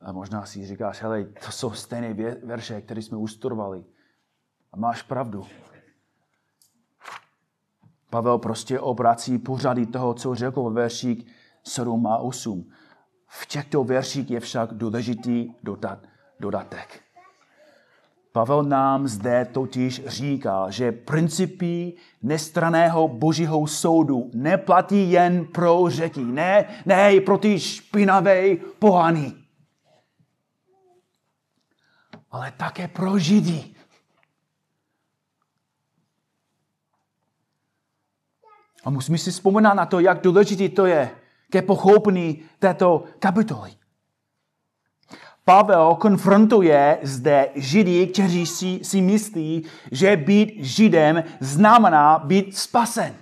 A 0.00 0.12
možná 0.12 0.46
si 0.46 0.66
říkáš, 0.66 1.02
hele, 1.02 1.24
to 1.24 1.52
jsou 1.52 1.70
stejné 1.70 2.14
verše, 2.44 2.80
které 2.80 3.02
jsme 3.02 3.18
ustudovali. 3.18 3.84
A 4.72 4.76
máš 4.76 5.02
pravdu. 5.02 5.46
Pavel 8.10 8.38
prostě 8.38 8.80
obrací 8.80 9.38
pořady 9.38 9.86
toho, 9.86 10.14
co 10.14 10.34
řekl 10.34 10.62
ve 10.62 10.80
verších 10.80 11.26
7 11.62 12.06
a 12.06 12.18
8. 12.18 12.70
V 13.26 13.46
těchto 13.46 13.84
verších 13.84 14.30
je 14.30 14.40
však 14.40 14.74
důležitý 14.74 15.54
dodat, 15.62 16.06
dodatek. 16.40 17.05
Pavel 18.36 18.62
nám 18.62 19.08
zde 19.08 19.44
totiž 19.44 20.06
říká, 20.06 20.70
že 20.70 20.92
principy 20.92 21.92
nestraného 22.22 23.08
božího 23.08 23.66
soudu 23.66 24.30
neplatí 24.34 25.10
jen 25.10 25.46
pro 25.46 25.84
řeky, 25.88 26.24
ne, 26.24 26.82
ne 26.86 27.14
i 27.14 27.20
pro 27.20 27.38
ty 27.38 27.60
špinavé 27.60 28.56
pohany, 28.56 29.32
ale 32.30 32.52
také 32.56 32.88
pro 32.88 33.18
židy. 33.18 33.64
A 38.84 38.90
musíme 38.90 39.18
si 39.18 39.30
vzpomínat 39.30 39.74
na 39.74 39.86
to, 39.86 40.00
jak 40.00 40.20
důležité 40.20 40.68
to 40.68 40.86
je 40.86 41.10
ke 41.50 41.62
pochopení 41.62 42.42
této 42.58 43.04
kapitoly. 43.18 43.85
Pavel 45.48 45.94
konfrontuje 45.94 46.98
zde 47.02 47.48
Židy, 47.54 48.06
kteří 48.06 48.46
si, 48.46 48.80
si 48.82 49.00
myslí, 49.00 49.64
že 49.92 50.16
být 50.16 50.54
Židem 50.58 51.24
znamená 51.40 52.18
být 52.18 52.56
spasen. 52.56 53.14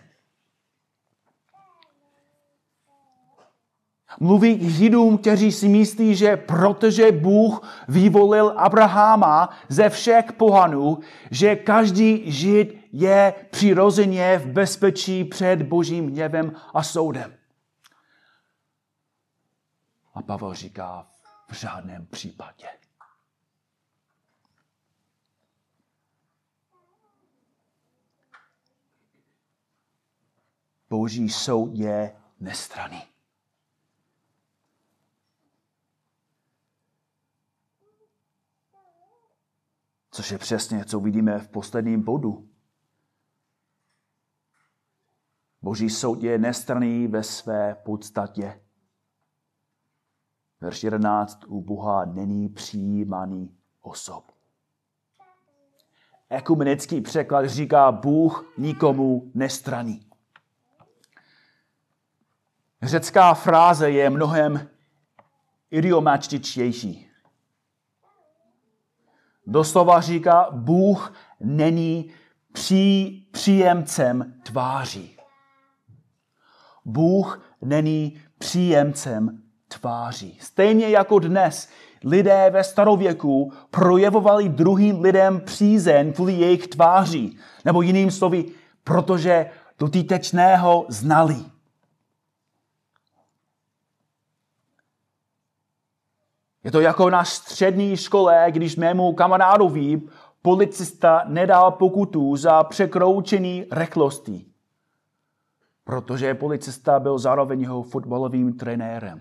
Mluví 4.20 4.58
k 4.58 4.70
Židům, 4.70 5.18
kteří 5.18 5.52
si 5.52 5.68
myslí, 5.68 6.14
že 6.14 6.36
protože 6.36 7.12
Bůh 7.12 7.84
vyvolil 7.88 8.54
Abraháma 8.56 9.48
ze 9.68 9.90
všech 9.90 10.32
pohanů, 10.32 10.98
že 11.30 11.56
každý 11.56 12.32
Žid 12.32 12.78
je 12.92 13.34
přirozeně 13.50 14.38
v 14.38 14.46
bezpečí 14.46 15.24
před 15.24 15.62
božím 15.62 16.08
hněvem 16.08 16.52
a 16.74 16.82
soudem. 16.82 17.34
A 20.14 20.22
Pavel 20.22 20.54
říká, 20.54 21.06
v 21.48 21.54
žádném 21.54 22.06
případě. 22.06 22.68
Boží 30.90 31.28
soud 31.30 31.70
je 31.74 32.16
nestraný. 32.40 33.02
Což 40.10 40.30
je 40.30 40.38
přesně, 40.38 40.84
co 40.84 41.00
vidíme 41.00 41.38
v 41.38 41.48
posledním 41.48 42.02
bodu. 42.02 42.48
Boží 45.62 45.90
soud 45.90 46.22
je 46.22 46.38
nestraný 46.38 47.06
ve 47.06 47.22
své 47.22 47.74
podstatě. 47.74 48.63
Verš 50.64 50.82
11. 50.84 51.44
U 51.46 51.60
Boha 51.60 52.04
není 52.04 52.48
přijímaný 52.48 53.56
osob. 53.82 54.24
Ekumenický 56.30 57.00
překlad 57.00 57.46
říká, 57.46 57.92
Bůh 57.92 58.52
nikomu 58.58 59.30
nestraní. 59.34 60.06
Řecká 62.82 63.34
fráze 63.34 63.90
je 63.90 64.10
mnohem 64.10 64.68
idiomačtičtější. 65.70 67.10
Doslova 69.46 70.00
říká, 70.00 70.48
Bůh 70.50 71.12
není 71.40 72.10
pří, 72.52 73.28
příjemcem 73.32 74.40
tváří. 74.42 75.16
Bůh 76.84 77.54
není 77.62 78.22
příjemcem 78.38 79.43
tváří. 79.78 80.38
Stejně 80.40 80.88
jako 80.88 81.18
dnes 81.18 81.68
lidé 82.04 82.50
ve 82.50 82.64
starověku 82.64 83.52
projevovali 83.70 84.48
druhým 84.48 85.00
lidem 85.00 85.40
přízeň 85.40 86.12
kvůli 86.12 86.32
jejich 86.32 86.68
tváří. 86.68 87.38
Nebo 87.64 87.82
jiným 87.82 88.10
slovy, 88.10 88.44
protože 88.84 89.50
dotýtečného 89.78 90.86
znali. 90.88 91.36
Je 96.64 96.70
to 96.70 96.80
jako 96.80 97.10
na 97.10 97.24
střední 97.24 97.96
škole, 97.96 98.46
když 98.50 98.76
mému 98.76 99.12
kamarádovi 99.12 100.00
policista 100.42 101.22
nedal 101.26 101.70
pokutu 101.70 102.36
za 102.36 102.64
překroučení 102.64 103.64
rychlosti 103.70 104.46
protože 105.84 106.34
policista 106.34 107.00
byl 107.00 107.18
zároveň 107.18 107.60
jeho 107.60 107.82
fotbalovým 107.82 108.52
trenérem. 108.52 109.20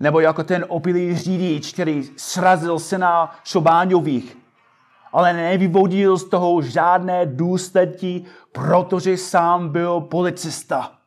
Nebo 0.00 0.20
jako 0.20 0.44
ten 0.44 0.64
opilý 0.68 1.16
řidič, 1.16 1.72
který 1.72 2.10
srazil 2.16 2.78
se 2.78 2.98
na 2.98 3.36
Šobáňových, 3.44 4.36
ale 5.12 5.32
nevyvodil 5.32 6.18
z 6.18 6.28
toho 6.28 6.62
žádné 6.62 7.26
důsledky, 7.26 8.24
protože 8.52 9.16
sám 9.16 9.68
byl 9.68 10.00
policista. 10.00 10.98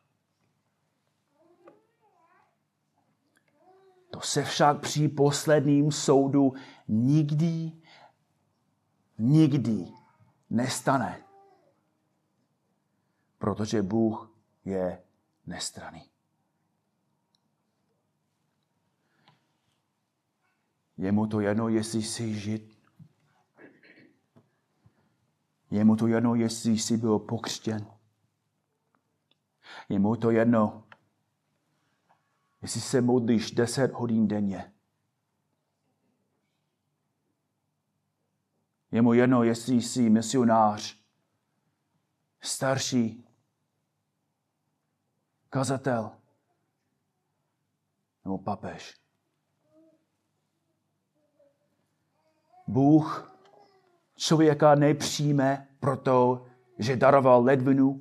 To 4.10 4.20
se 4.20 4.44
však 4.44 4.80
při 4.80 5.08
posledním 5.08 5.92
soudu 5.92 6.54
nikdy, 6.88 7.72
nikdy 9.18 9.86
nestane 10.50 11.18
protože 13.38 13.82
Bůh 13.82 14.30
je 14.64 15.02
nestraný. 15.46 16.07
Je 20.98 21.12
mu 21.12 21.26
to 21.26 21.40
jedno, 21.40 21.68
jestli 21.68 22.02
jsi 22.02 22.34
žid. 22.34 22.78
Je 25.70 25.84
mu 25.84 25.96
to 25.96 26.06
jedno, 26.06 26.34
jestli 26.34 26.78
jsi 26.78 26.96
byl 26.96 27.18
pokřtěn. 27.18 27.86
Je 29.88 29.98
mu 29.98 30.16
to 30.16 30.30
jedno, 30.30 30.86
jestli 32.62 32.80
se 32.80 33.00
modlíš 33.00 33.50
10 33.50 33.92
hodin 33.92 34.28
denně. 34.28 34.72
Je 38.90 39.02
mu 39.02 39.12
jedno, 39.12 39.42
jestli 39.42 39.74
jsi 39.74 40.10
misionář, 40.10 40.98
starší 42.40 43.24
kazatel 45.50 46.10
nebo 48.24 48.38
papež. 48.38 49.07
Bůh 52.68 53.32
člověka 54.16 54.74
nepřijme 54.74 55.68
proto, 55.80 56.46
že 56.78 56.96
daroval 56.96 57.42
ledvinu, 57.44 58.00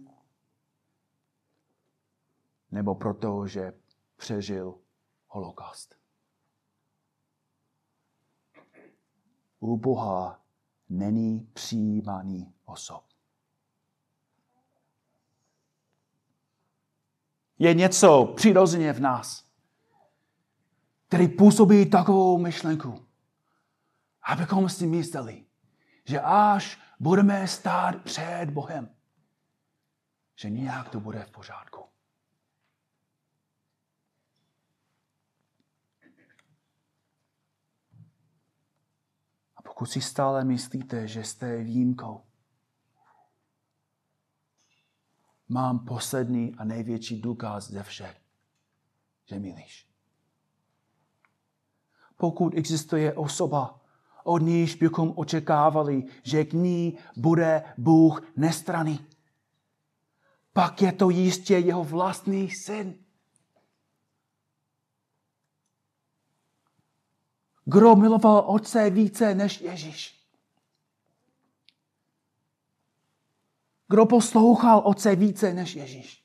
nebo 2.71 2.95
proto, 2.95 3.47
že 3.47 3.73
přežil 4.15 4.79
holokaust. 5.27 5.95
U 9.59 9.77
Boha 9.77 10.41
není 10.89 11.49
přijímaný 11.53 12.53
osob. 12.65 13.03
Je 17.59 17.73
něco 17.73 18.33
přirozeně 18.35 18.93
v 18.93 18.99
nás, 18.99 19.45
který 21.07 21.27
působí 21.27 21.89
takovou 21.89 22.37
myšlenku, 22.37 23.06
abychom 24.27 24.69
si 24.69 24.87
mysleli, 24.87 25.45
že 26.05 26.21
až 26.21 26.79
budeme 26.99 27.47
stát 27.47 28.03
před 28.03 28.49
Bohem, 28.49 28.95
že 30.35 30.49
nějak 30.49 30.89
to 30.89 30.99
bude 30.99 31.23
v 31.23 31.31
pořádku. 31.31 31.83
A 39.55 39.61
pokud 39.61 39.85
si 39.85 40.01
stále 40.01 40.43
myslíte, 40.43 41.07
že 41.07 41.23
jste 41.23 41.63
výjimkou, 41.63 42.23
mám 45.49 45.85
poslední 45.85 46.55
a 46.55 46.63
největší 46.63 47.21
důkaz 47.21 47.69
ze 47.69 47.83
všech, 47.83 48.21
že 49.25 49.39
milíš. 49.39 49.89
Pokud 52.17 52.53
existuje 52.55 53.13
osoba, 53.13 53.76
od 54.27 54.37
níž 54.37 54.75
bychom 54.75 55.13
očekávali, 55.15 56.03
že 56.23 56.45
k 56.45 56.53
ní 56.53 56.97
bude 57.15 57.63
Bůh 57.77 58.23
nestraný. 58.35 58.99
Pak 60.53 60.81
je 60.81 60.91
to 60.91 61.09
jistě 61.09 61.57
jeho 61.57 61.83
vlastní 61.83 62.51
syn. 62.51 62.95
Kdo 67.65 67.95
miloval 67.95 68.43
otce 68.47 68.89
více 68.89 69.35
než 69.35 69.61
Ježíš? 69.61 70.17
Kdo 73.89 74.05
poslouchal 74.05 74.81
otce 74.85 75.15
více 75.15 75.53
než 75.53 75.75
Ježíš? 75.75 76.23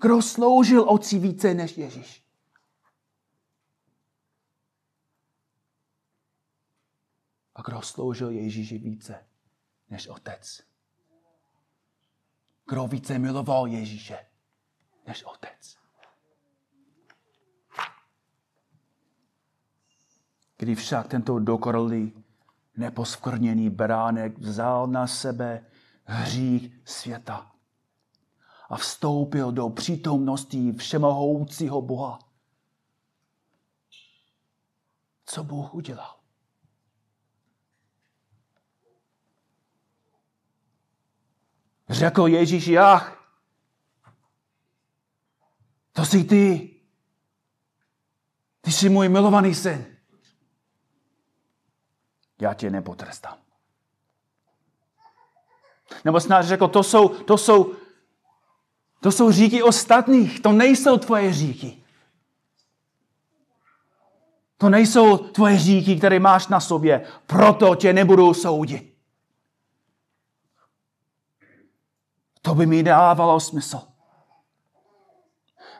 Kdo 0.00 0.22
sloužil 0.22 0.90
otci 0.90 1.18
více 1.18 1.54
než 1.54 1.78
Ježíš? 1.78 2.25
A 7.56 7.62
kdo 7.62 7.82
sloužil 7.82 8.30
Ježíši 8.30 8.78
více 8.78 9.24
než 9.90 10.08
otec? 10.08 10.62
Kdo 12.68 12.86
více 12.86 13.18
miloval 13.18 13.66
Ježíše 13.66 14.26
než 15.06 15.24
otec? 15.24 15.76
Když 20.56 20.78
však 20.78 21.08
tento 21.08 21.38
dokorlý, 21.38 22.24
neposkvrněný 22.76 23.70
beránek 23.70 24.38
vzal 24.38 24.86
na 24.86 25.06
sebe 25.06 25.66
hřích 26.04 26.80
světa 26.84 27.52
a 28.68 28.76
vstoupil 28.76 29.52
do 29.52 29.70
přítomnosti 29.70 30.72
všemohoucího 30.72 31.82
Boha. 31.82 32.18
Co 35.26 35.44
Bůh 35.44 35.74
udělal? 35.74 36.25
Řekl 41.88 42.26
Ježíš 42.26 42.66
Jach, 42.66 43.16
to 45.92 46.04
jsi 46.04 46.24
ty. 46.24 46.70
Ty 48.60 48.72
jsi 48.72 48.88
můj 48.88 49.08
milovaný 49.08 49.54
syn. 49.54 49.86
Já 52.40 52.54
tě 52.54 52.70
nepotrestám. 52.70 53.38
Nebo 56.04 56.20
snad 56.20 56.42
řekl, 56.42 56.68
to 56.68 56.82
jsou, 56.82 57.08
to 57.08 57.38
jsou, 57.38 57.74
to 59.00 59.12
jsou 59.12 59.32
říky 59.32 59.62
ostatních, 59.62 60.40
to 60.40 60.52
nejsou 60.52 60.98
tvoje 60.98 61.32
říky. 61.32 61.82
To 64.58 64.68
nejsou 64.68 65.16
tvoje 65.18 65.58
říky, 65.58 65.96
které 65.96 66.18
máš 66.18 66.48
na 66.48 66.60
sobě, 66.60 67.06
proto 67.26 67.74
tě 67.74 67.92
nebudu 67.92 68.34
soudit. 68.34 68.95
To 72.46 72.54
by 72.54 72.66
mi 72.66 72.82
dávalo 72.82 73.40
smysl. 73.40 73.82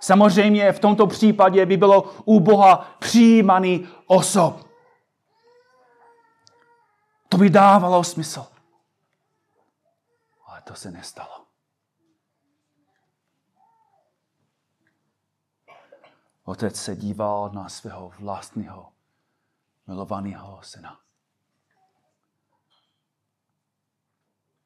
Samozřejmě 0.00 0.72
v 0.72 0.78
tomto 0.78 1.06
případě 1.06 1.66
by 1.66 1.76
bylo 1.76 2.02
u 2.24 2.40
Boha 2.40 2.96
přijímaný 2.98 3.88
osob. 4.06 4.68
To 7.28 7.36
by 7.36 7.50
dávalo 7.50 8.04
smysl. 8.04 8.46
Ale 10.46 10.62
to 10.62 10.74
se 10.74 10.90
nestalo. 10.90 11.46
Otec 16.44 16.76
se 16.76 16.96
díval 16.96 17.50
na 17.50 17.68
svého 17.68 18.12
vlastního 18.18 18.92
milovaného 19.86 20.60
syna. 20.62 21.05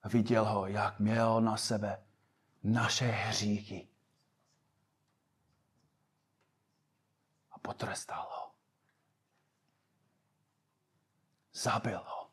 Viděl 0.09 0.45
ho, 0.45 0.67
jak 0.67 1.01
měl 1.01 1.41
na 1.41 1.57
sebe 1.57 2.05
naše 2.63 3.07
hříchy. 3.07 3.89
A 7.51 7.59
potrestal 7.59 8.29
ho. 8.31 8.53
Zabil 11.53 11.99
ho. 11.99 12.31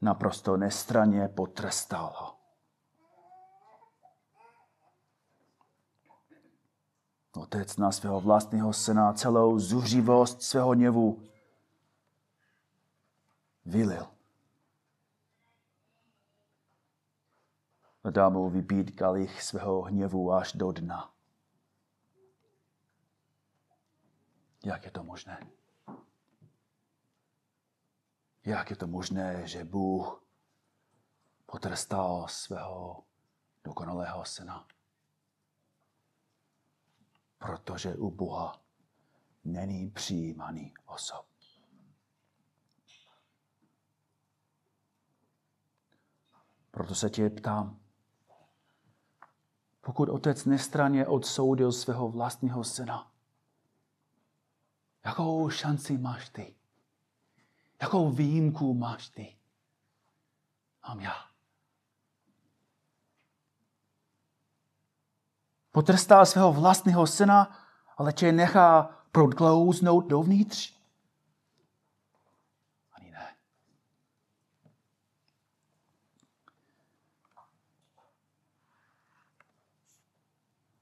Naprosto 0.00 0.56
nestraně 0.56 1.28
potrestal 1.28 2.12
ho. 2.16 2.41
Otec 7.36 7.76
na 7.76 7.92
svého 7.92 8.20
vlastního 8.20 8.72
syna 8.72 9.12
celou 9.12 9.58
zuřivost 9.58 10.42
svého 10.42 10.70
hněvu 10.70 11.22
vylil. 13.64 14.06
A 18.04 18.10
dá 18.10 18.28
mu 18.28 18.50
vypít 18.50 18.96
kalich 18.96 19.42
svého 19.42 19.82
hněvu 19.82 20.32
až 20.32 20.52
do 20.52 20.72
dna. 20.72 21.14
Jak 24.64 24.84
je 24.84 24.90
to 24.90 25.04
možné? 25.04 25.46
Jak 28.44 28.70
je 28.70 28.76
to 28.76 28.86
možné, 28.86 29.46
že 29.46 29.64
Bůh 29.64 30.24
potrestal 31.46 32.28
svého 32.28 33.04
dokonalého 33.64 34.24
syna? 34.24 34.66
Protože 37.42 37.94
u 37.94 38.10
Boha 38.10 38.60
není 39.44 39.90
přijímaný 39.90 40.74
osob. 40.86 41.26
Proto 46.70 46.94
se 46.94 47.10
tě 47.10 47.30
ptám, 47.30 47.80
pokud 49.80 50.08
otec 50.08 50.44
nestraně 50.44 51.06
odsoudil 51.06 51.72
svého 51.72 52.08
vlastního 52.08 52.64
syna, 52.64 53.12
jakou 55.04 55.50
šanci 55.50 55.98
máš 55.98 56.28
ty? 56.28 56.54
Jakou 57.80 58.10
výjimku 58.10 58.74
máš 58.74 59.08
ty? 59.08 59.36
Mám 60.88 61.00
já. 61.00 61.31
Potrestá 65.72 66.24
svého 66.24 66.52
vlastního 66.52 67.06
syna, 67.06 67.58
ale 67.96 68.12
tě 68.12 68.32
nechá 68.32 68.98
prodklouznout 69.12 70.06
dovnitř? 70.06 70.74
Ani 72.92 73.10
ne. 73.10 73.34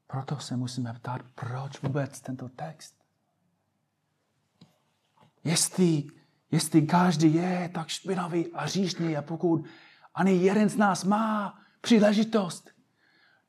Proto 0.07 0.39
se 0.39 0.57
musíme 0.57 0.95
ptát, 0.95 1.23
proč 1.35 1.83
vůbec 1.83 2.21
tento 2.21 2.49
text? 2.49 2.95
Jestli, 5.45 6.05
jestli 6.51 6.83
každý 6.83 7.35
je 7.35 7.71
tak 7.75 7.89
špinavý 7.89 8.53
a 8.53 8.67
říšný 8.67 9.17
a 9.17 9.23
pokud 9.23 9.65
ani 10.15 10.33
jeden 10.33 10.69
z 10.69 10.77
nás 10.77 11.05
má 11.05 11.59
příležitost 11.81 12.71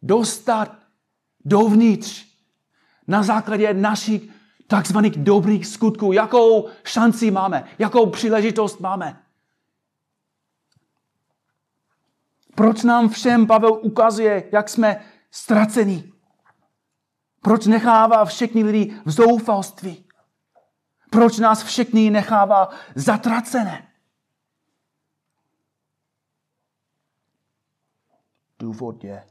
dostat 0.01 0.80
dovnitř 1.45 2.25
na 3.07 3.23
základě 3.23 3.73
našich 3.73 4.21
takzvaných 4.67 5.17
dobrých 5.17 5.67
skutků, 5.67 6.11
jakou 6.11 6.69
šanci 6.83 7.31
máme, 7.31 7.63
jakou 7.79 8.09
příležitost 8.09 8.79
máme. 8.79 9.23
Proč 12.55 12.83
nám 12.83 13.09
všem 13.09 13.47
Pavel 13.47 13.73
ukazuje, 13.73 14.49
jak 14.51 14.69
jsme 14.69 15.05
ztracení? 15.31 16.13
Proč 17.41 17.65
nechává 17.65 18.25
všechny 18.25 18.63
lidi 18.63 19.01
v 19.05 19.11
zoufalství? 19.11 20.05
Proč 21.09 21.37
nás 21.37 21.63
všechny 21.63 22.09
nechává 22.09 22.69
zatracené? 22.95 23.87
Důvod 28.59 29.03
je, 29.03 29.27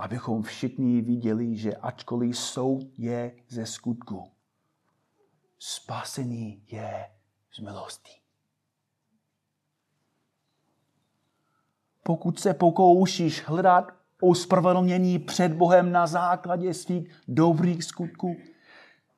abychom 0.00 0.42
všichni 0.42 1.00
viděli, 1.00 1.56
že 1.56 1.76
ačkoliv 1.76 2.38
soud 2.38 2.86
je 2.98 3.32
ze 3.48 3.66
skutku, 3.66 4.30
spasení 5.58 6.62
je 6.72 7.10
z 7.52 7.58
milosti. 7.58 8.12
Pokud 12.02 12.40
se 12.40 12.54
pokoušíš 12.54 13.44
hledat 13.46 13.92
ospravedlnění 14.20 15.18
před 15.18 15.52
Bohem 15.52 15.92
na 15.92 16.06
základě 16.06 16.74
svých 16.74 17.20
dobrých 17.28 17.84
skutků, 17.84 18.36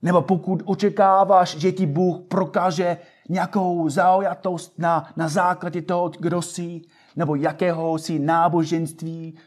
nebo 0.02 0.22
pokud 0.22 0.62
očekáváš, 0.64 1.56
že 1.56 1.72
ti 1.72 1.86
Bůh 1.86 2.20
prokáže 2.28 2.98
nějakou 3.28 3.88
zaujatost 3.88 4.78
na, 4.78 5.12
na 5.16 5.28
základě 5.28 5.82
toho, 5.82 6.08
kdo 6.08 6.42
jsi, 6.42 6.80
nebo 7.16 7.34
jakého 7.34 7.98
jsi 7.98 8.18
náboženství, 8.18 9.38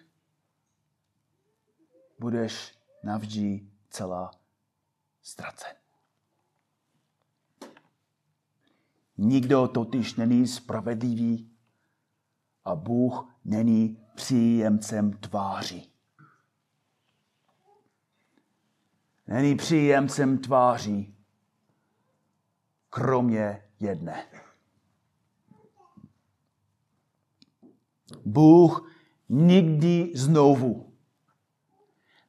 budeš 2.20 2.78
navždy 3.04 3.68
celá 3.90 4.32
ztracen. 5.22 5.76
Nikdo 9.18 9.68
totiž 9.68 10.16
není 10.16 10.48
spravedlivý 10.48 11.52
a 12.66 12.76
Bůh 12.76 13.34
není 13.46 14.06
příjemcem 14.16 15.14
tváří. 15.18 15.92
Není 19.28 19.56
příjemcem 19.56 20.38
tváří, 20.38 21.18
kromě 22.90 23.70
jedné. 23.80 24.26
Bůh 28.26 28.92
nikdy 29.30 30.12
znovu 30.16 30.95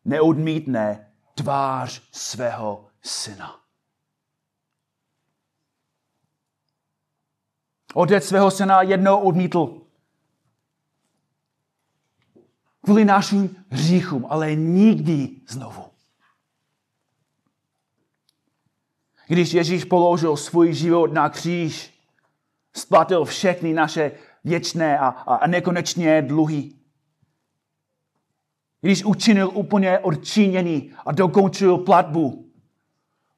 neodmítne 0.07 1.13
tvář 1.35 2.03
svého 2.13 2.89
syna. 3.03 3.61
Otec 7.95 8.25
svého 8.25 8.51
syna 8.51 8.83
jednou 8.83 9.21
odmítl 9.21 9.87
kvůli 12.85 13.05
našim 13.05 13.65
hříchům, 13.71 14.27
ale 14.29 14.55
nikdy 14.55 15.29
znovu. 15.49 15.85
Když 19.29 19.53
Ježíš 19.53 19.85
položil 19.85 20.37
svůj 20.37 20.73
život 20.73 21.13
na 21.13 21.29
kříž, 21.29 22.01
splatil 22.77 23.25
všechny 23.25 23.73
naše 23.73 24.13
věčné 24.45 24.99
a, 24.99 25.09
a 25.09 25.47
nekonečné 25.47 26.23
dluhy. 26.23 26.73
Když 28.81 29.05
učinil 29.05 29.51
úplně 29.55 29.99
odčinění 29.99 30.93
a 31.07 31.13
dokončil 31.13 31.79
platbu, 31.79 32.51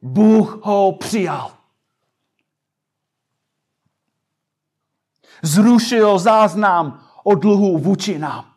Bůh 0.02 0.60
ho 0.62 0.92
přijal. 0.92 1.52
Zrušil 5.42 6.18
záznam 6.18 7.04
o 7.24 7.34
dluhu 7.34 7.78
vůči 7.78 8.18
nám. 8.18 8.54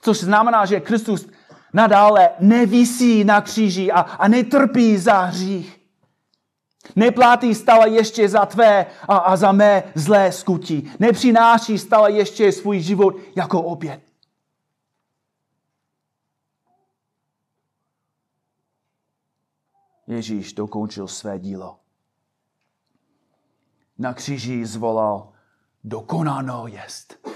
Což 0.00 0.18
znamená, 0.18 0.66
že 0.66 0.80
Kristus 0.80 1.26
nadále 1.72 2.30
nevisí 2.40 3.24
na 3.24 3.40
kříži 3.40 3.92
a, 3.92 4.00
a 4.00 4.28
netrpí 4.28 4.98
za 4.98 5.20
hřích. 5.20 5.83
Neplátí 6.96 7.54
stále 7.54 7.90
ještě 7.90 8.28
za 8.28 8.46
tvé 8.46 8.86
a, 9.08 9.16
a 9.16 9.36
za 9.36 9.52
mé 9.52 9.92
zlé 9.94 10.32
skutí. 10.32 10.92
Nepřináší 10.98 11.78
stále 11.78 12.12
ještě 12.12 12.52
svůj 12.52 12.80
život 12.80 13.16
jako 13.36 13.62
oběd. 13.62 14.00
Ježíš 20.06 20.52
dokončil 20.52 21.08
své 21.08 21.38
dílo. 21.38 21.80
Na 23.98 24.14
kříži 24.14 24.66
zvolal, 24.66 25.32
dokonáno 25.84 26.66
jest. 26.66 27.28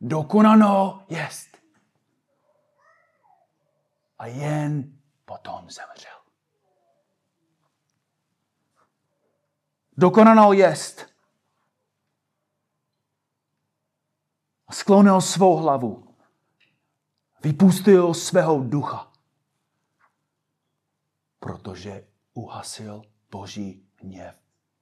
Dokonáno 0.00 1.04
jest. 1.08 1.48
A 4.18 4.26
jen 4.26 4.98
potom 5.24 5.70
zemřel. 5.70 6.17
Dokonanou 9.98 10.52
jest. 10.52 11.06
A 14.66 14.72
sklonil 14.72 15.20
svou 15.20 15.56
hlavu. 15.56 16.16
Vypustil 17.42 18.14
svého 18.14 18.58
ducha. 18.58 19.12
Protože 21.38 22.08
uhasil 22.32 23.02
Boží 23.30 23.88
hněv 23.96 24.36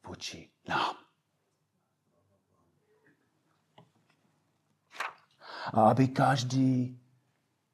vůči 0.07 0.51
nám. 0.69 0.97
A 5.73 5.91
aby 5.91 6.09
každý 6.09 7.01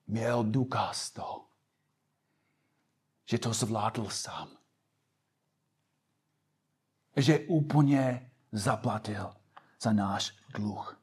měl 0.06 0.44
důkaz 0.44 1.10
toho, 1.10 1.46
že 3.24 3.38
to 3.38 3.52
zvládl 3.52 4.10
sám 4.10 4.61
že 7.16 7.38
úplně 7.38 8.30
zaplatil 8.52 9.34
za 9.80 9.92
náš 9.92 10.36
dluh. 10.54 11.02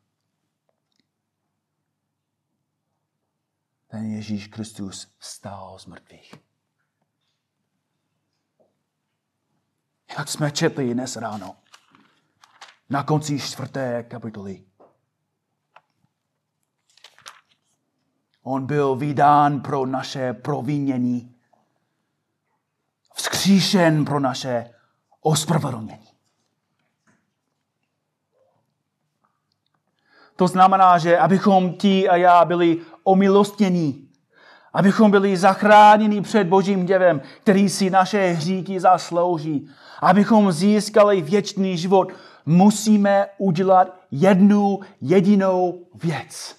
Ten 3.88 4.06
Ježíš 4.06 4.48
Kristus 4.48 5.15
vstal 5.17 5.80
z 5.80 5.86
mrtvých. 5.86 6.36
Jak 10.17 10.28
jsme 10.28 10.52
četli 10.52 10.93
dnes 10.93 11.15
ráno, 11.15 11.58
na 12.89 13.04
konci 13.04 13.39
čtvrté 13.39 14.04
kapitoly. 14.04 14.65
On 18.41 18.65
byl 18.65 18.95
vydán 18.95 19.62
pro 19.62 19.86
naše 19.86 20.34
provinění, 20.34 21.36
vzkříšen 23.13 24.06
pro 24.06 24.19
naše 24.19 24.78
ospravedlnění. 25.22 26.09
To 30.36 30.47
znamená, 30.47 30.97
že 30.97 31.17
abychom 31.20 31.74
ti 31.74 32.09
a 32.09 32.15
já 32.15 32.45
byli 32.45 32.78
omilostnění, 33.03 34.09
abychom 34.74 35.11
byli 35.11 35.38
zachráněni 35.38 36.22
před 36.22 36.47
Božím 36.47 36.86
děvem, 36.86 37.22
který 37.41 37.70
si 37.70 37.89
naše 37.89 38.28
hříky 38.28 38.80
zaslouží, 38.80 39.70
abychom 40.01 40.51
získali 40.51 41.22
věčný 41.22 41.78
život, 41.78 42.11
musíme 42.45 43.28
udělat 43.38 43.99
jednu 44.11 44.80
jedinou 45.01 45.88
věc. 46.03 46.55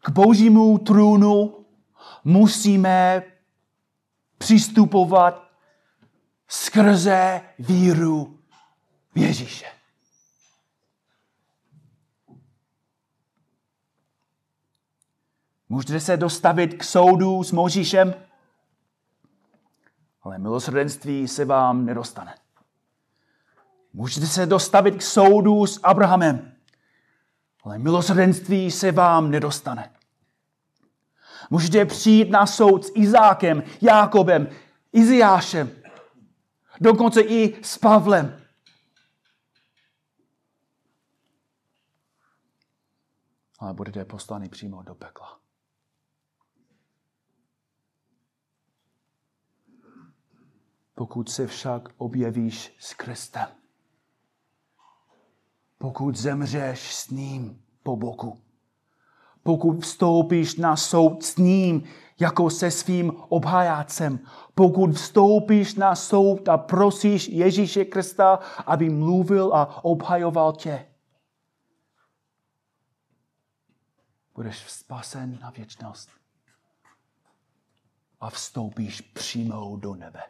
K 0.00 0.10
Božímu 0.10 0.78
trůnu 0.78 1.54
musíme 2.24 3.22
přistupovat 4.40 5.50
skrze 6.48 7.40
víru 7.58 8.38
v 9.14 9.18
Ježíše. 9.18 9.66
Můžete 15.68 16.00
se 16.00 16.16
dostavit 16.16 16.74
k 16.74 16.84
soudu 16.84 17.44
s 17.44 17.52
Možíšem, 17.52 18.14
ale 20.22 20.38
milosrdenství 20.38 21.28
se 21.28 21.44
vám 21.44 21.86
nedostane. 21.86 22.34
Můžete 23.92 24.26
se 24.26 24.46
dostavit 24.46 24.96
k 24.96 25.02
soudu 25.02 25.66
s 25.66 25.80
Abrahamem, 25.82 26.52
ale 27.64 27.78
milosrdenství 27.78 28.70
se 28.70 28.92
vám 28.92 29.30
nedostane. 29.30 29.99
Můžete 31.50 31.84
přijít 31.84 32.30
na 32.30 32.46
soud 32.46 32.84
s 32.84 32.92
Izákem, 32.94 33.62
Jákobem, 33.80 34.48
Iziášem, 34.92 35.70
dokonce 36.80 37.20
i 37.20 37.64
s 37.64 37.78
Pavlem. 37.78 38.40
Ale 43.58 43.74
budete 43.74 44.04
poslani 44.04 44.48
přímo 44.48 44.82
do 44.82 44.94
pekla. 44.94 45.40
Pokud 50.94 51.30
se 51.30 51.46
však 51.46 51.88
objevíš 51.96 52.76
s 52.78 52.94
Kristem, 52.94 53.48
pokud 55.78 56.16
zemřeš 56.16 56.94
s 56.94 57.10
ním 57.10 57.64
po 57.82 57.96
boku, 57.96 58.49
pokud 59.42 59.80
vstoupíš 59.80 60.56
na 60.56 60.76
soud 60.76 61.24
s 61.24 61.36
ním 61.36 61.82
jako 62.20 62.50
se 62.50 62.70
svým 62.70 63.12
obhajácem, 63.28 64.18
pokud 64.54 64.92
vstoupíš 64.92 65.74
na 65.74 65.94
soud 65.94 66.48
a 66.48 66.58
prosíš 66.58 67.28
Ježíše 67.28 67.84
Krista, 67.84 68.38
aby 68.66 68.90
mluvil 68.90 69.54
a 69.54 69.84
obhajoval 69.84 70.52
tě, 70.52 70.86
budeš 74.34 74.70
spasen 74.70 75.38
na 75.42 75.50
věčnost 75.50 76.10
a 78.20 78.30
vstoupíš 78.30 79.00
přímo 79.00 79.76
do 79.76 79.94
nebe. 79.94 80.22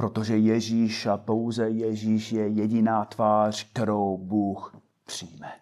Protože 0.00 0.36
Ježíš 0.36 1.06
a 1.06 1.16
pouze 1.16 1.70
Ježíš 1.70 2.32
je 2.32 2.48
jediná 2.48 3.04
tvář, 3.04 3.70
kterou 3.70 4.16
Bůh 4.16 4.76
přijme. 5.04 5.60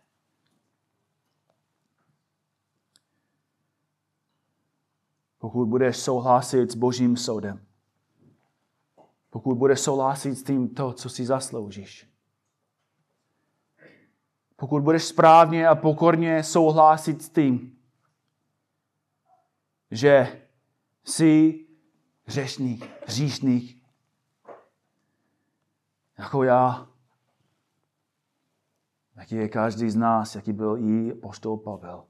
Pokud 5.38 5.66
budeš 5.66 5.96
souhlasit 5.96 6.70
s 6.70 6.74
Božím 6.74 7.16
soudem, 7.16 7.66
pokud 9.30 9.54
budeš 9.54 9.80
souhlasit 9.80 10.34
s 10.34 10.42
tím 10.42 10.68
to, 10.68 10.92
co 10.92 11.08
si 11.08 11.26
zasloužíš, 11.26 12.08
pokud 14.56 14.82
budeš 14.82 15.04
správně 15.04 15.68
a 15.68 15.74
pokorně 15.74 16.44
souhlasit 16.44 17.22
s 17.22 17.30
tím, 17.30 17.78
že 19.90 20.42
jsi 21.04 21.66
hřešník, 22.24 22.90
hříšník, 23.06 23.77
jako 26.18 26.42
já, 26.42 26.88
jaký 29.16 29.34
je 29.34 29.48
každý 29.48 29.90
z 29.90 29.96
nás, 29.96 30.34
jaký 30.34 30.52
byl 30.52 30.76
i 30.78 31.14
poštol 31.14 31.56
Pavel. 31.56 32.04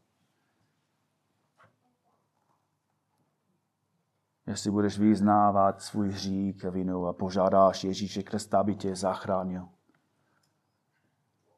Jestli 4.46 4.70
budeš 4.70 4.98
vyznávat 4.98 5.82
svůj 5.82 6.08
hřík 6.08 6.64
a 6.64 6.70
vinu 6.70 7.06
a 7.06 7.12
požádáš 7.12 7.84
Ježíše 7.84 8.22
Krista, 8.22 8.60
aby 8.60 8.76
tě 8.76 8.96
zachránil, 8.96 9.68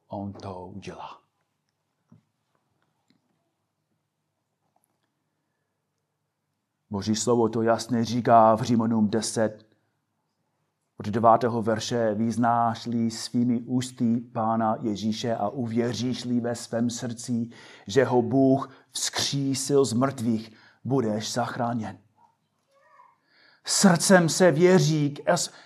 on 0.08 0.32
to 0.32 0.66
udělá. 0.66 1.20
Boží 6.90 7.16
slovo 7.16 7.48
to 7.48 7.62
jasně 7.62 8.04
říká 8.04 8.54
v 8.54 8.62
Římanům 8.62 9.10
10, 9.10 9.69
od 11.00 11.08
devátého 11.08 11.62
verše 11.62 12.14
vyznáš-li 12.14 13.10
svými 13.10 13.60
ústy 13.60 14.20
Pána 14.32 14.76
Ježíše 14.80 15.34
a 15.34 15.48
uvěříš-li 15.48 16.40
ve 16.40 16.54
svém 16.54 16.90
srdci, 16.90 17.48
že 17.86 18.04
ho 18.04 18.22
Bůh 18.22 18.70
vzkřísil 18.90 19.84
z 19.84 19.92
mrtvých, 19.92 20.52
budeš 20.84 21.32
zachráněn. 21.32 21.98
Srdcem 23.64 24.28
se 24.28 24.50
věří 24.50 25.14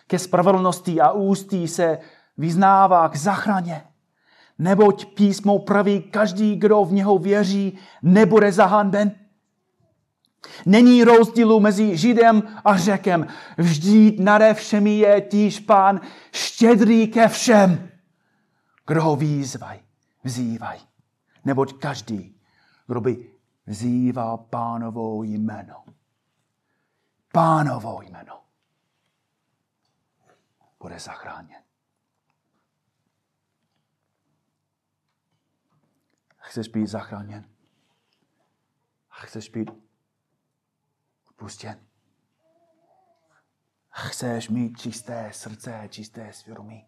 ke 0.07 0.19
spravedlnosti 0.19 1.01
a 1.01 1.13
ústí 1.13 1.69
se 1.69 1.99
vyznává 2.37 3.09
k 3.09 3.17
zachraně. 3.17 3.83
Neboť 4.59 5.15
písmo 5.15 5.59
praví, 5.59 6.03
každý, 6.03 6.57
kdo 6.57 6.85
v 6.85 6.93
něho 6.93 7.19
věří, 7.19 7.79
nebude 8.03 8.53
zahanben. 8.53 9.13
Není 10.67 11.05
rozdílu 11.05 11.61
mezi 11.61 11.97
Židem 11.97 12.43
a 12.65 12.77
Řekem. 12.77 13.27
Vždyť 13.59 14.21
nade 14.21 14.55
všemi 14.55 14.99
je 14.99 15.21
tíž 15.21 15.61
pán 15.61 16.01
štědrý 16.33 17.09
ke 17.09 17.29
všem. 17.29 17.91
Kdo 18.87 19.03
ho 19.03 19.17
výzvaj, 19.17 19.81
vzývaj. 20.25 20.79
Neboť 21.45 21.79
každý, 21.79 22.41
kdo 22.87 23.01
by 23.01 23.31
vzýval 23.67 24.39
pánovou 24.39 25.23
jméno. 25.23 25.85
Pánovou 27.33 28.03
jméno. 28.03 28.41
Bude 30.81 30.99
zachráněn. 30.99 31.63
Chceš 36.37 36.69
být 36.69 36.87
zachráněn? 36.87 37.45
Chceš 39.11 39.49
být 39.49 39.71
odpuštěn. 41.45 41.87
Chceš 43.91 44.49
mít 44.49 44.81
čisté 44.81 45.33
srdce, 45.33 45.89
čisté 45.91 46.33
svědomí. 46.33 46.87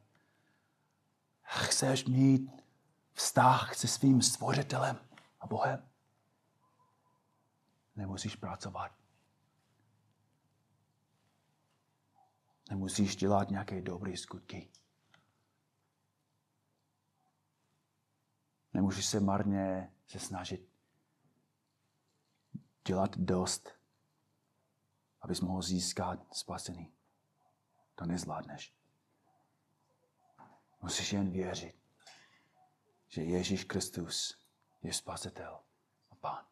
Chceš 1.43 2.05
mít 2.05 2.51
vztah 3.13 3.75
se 3.75 3.89
svým 3.89 4.23
stvořitelem 4.23 4.99
a 5.41 5.47
Bohem. 5.47 5.89
Nemusíš 7.97 8.37
pracovat. 8.37 8.93
Nemusíš 12.71 13.17
dělat 13.17 13.51
nějaké 13.51 13.83
dobré 13.83 14.17
skutky. 14.17 14.71
Nemůžeš 18.73 19.07
se 19.07 19.21
marně 19.21 19.93
se 20.07 20.19
snažit 20.19 20.69
dělat 22.87 23.19
dost 23.19 23.76
abys 25.27 25.41
mohl 25.41 25.63
získat 25.63 26.19
spasení. 26.33 26.93
To 27.95 28.07
nezvládneš. 28.07 28.75
Musíš 30.83 31.13
jen 31.13 31.31
věřit, 31.31 31.75
že 33.09 33.23
Ježíš 33.23 33.65
Kristus 33.65 34.39
je 34.83 34.93
spasitel 34.93 35.59
a 36.11 36.15
pán. 36.15 36.45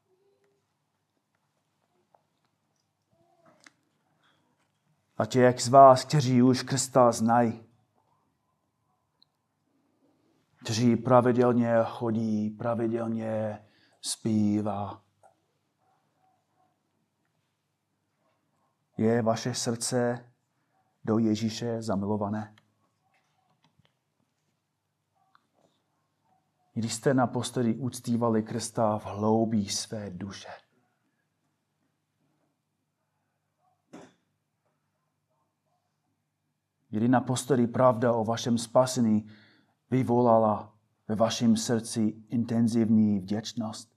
A 5.19 5.27
těch 5.27 5.63
z 5.63 5.69
vás, 5.69 6.05
kteří 6.05 6.43
už 6.43 6.63
Krista 6.63 7.13
znají, 7.13 7.67
kteří 10.65 10.97
pravidelně 10.97 11.75
chodí, 11.85 12.51
pravidelně 12.51 13.67
zpívá, 14.01 15.04
Je 18.97 19.23
vaše 19.23 19.55
srdce 19.55 20.31
do 21.05 21.19
Ježíše 21.19 21.83
zamilované? 21.83 22.55
Když 26.75 26.95
jste 26.95 27.15
naposledy 27.15 27.75
uctívali 27.75 28.43
Krista 28.43 28.99
v 28.99 29.05
hloubí 29.07 29.69
své 29.69 30.11
duše. 30.11 30.49
Kdy 36.89 37.09
naposledy 37.09 37.67
pravda 37.67 38.13
o 38.13 38.25
vašem 38.25 38.59
spasení 38.59 39.27
vyvolala 39.91 40.75
ve 41.09 41.15
vašem 41.15 41.57
srdci 41.57 42.01
intenzivní 42.29 43.21
vděčnost 43.21 43.94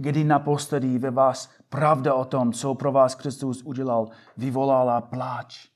kdy 0.00 0.24
naposledy 0.24 0.98
ve 0.98 1.10
vás 1.10 1.50
pravda 1.68 2.14
o 2.14 2.24
tom, 2.24 2.52
co 2.52 2.74
pro 2.74 2.92
vás 2.92 3.14
Kristus 3.14 3.62
udělal, 3.62 4.08
vyvolala 4.36 5.00
pláč. 5.00 5.68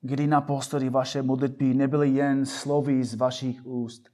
Kdy 0.00 0.26
naposledy 0.26 0.90
vaše 0.90 1.22
modlitby 1.22 1.74
nebyly 1.74 2.10
jen 2.10 2.46
slovy 2.46 3.04
z 3.04 3.14
vašich 3.14 3.66
úst, 3.66 4.08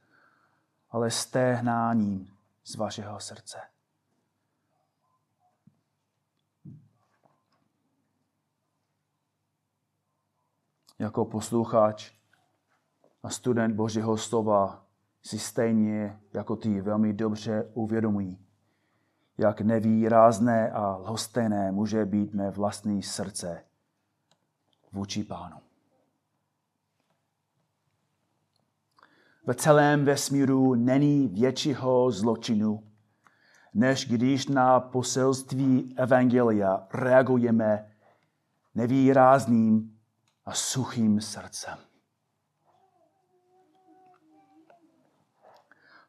ale 0.91 1.11
stéhnáním 1.11 2.33
z 2.65 2.77
vašeho 2.77 3.21
srdce. 3.21 3.59
Jako 10.99 11.25
posluchač 11.25 12.13
a 13.23 13.31
student 13.31 13.75
Božího 13.75 14.17
slova 14.17 14.87
si 15.23 15.39
stejně 15.39 16.21
jako 16.33 16.57
ty 16.57 16.81
velmi 16.81 17.13
dobře 17.13 17.71
uvědomují, 17.75 18.50
jak 19.41 19.61
nevýrazné 19.61 20.71
a 20.71 20.97
lhostejné 20.97 21.73
může 21.73 22.05
být 22.05 22.35
mé 22.35 22.51
vlastní 22.51 23.03
srdce 23.03 23.65
vůči 24.93 25.25
pánu. 25.25 25.57
v 29.47 29.55
celém 29.55 30.05
vesmíru 30.05 30.75
není 30.75 31.29
většího 31.29 32.11
zločinu, 32.11 32.83
než 33.75 34.09
když 34.09 34.47
na 34.47 34.81
poselství 34.81 35.95
Evangelia 35.97 36.87
reagujeme 36.95 37.97
nevýrazným 38.75 39.99
a 40.45 40.55
suchým 40.55 41.21
srdcem. 41.21 41.79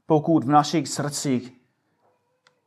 Pokud 0.05 0.43
v 0.43 0.49
našich 0.49 0.87
srdcích 0.87 1.60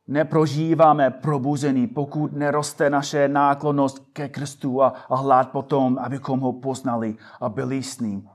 neprožíváme 0.07 1.11
probuzení, 1.11 1.86
pokud 1.86 2.32
neroste 2.32 2.90
naše 2.90 3.28
náklonost 3.28 3.98
ke 4.12 4.28
Kristu 4.28 4.82
a, 4.82 4.88
a 5.09 5.16
hlad 5.16 5.50
potom, 5.50 5.98
abychom 5.98 6.40
ho 6.40 6.52
poznali 6.52 7.16
a 7.40 7.48
byli 7.48 7.82
s 7.82 8.00
ním, 8.00 8.28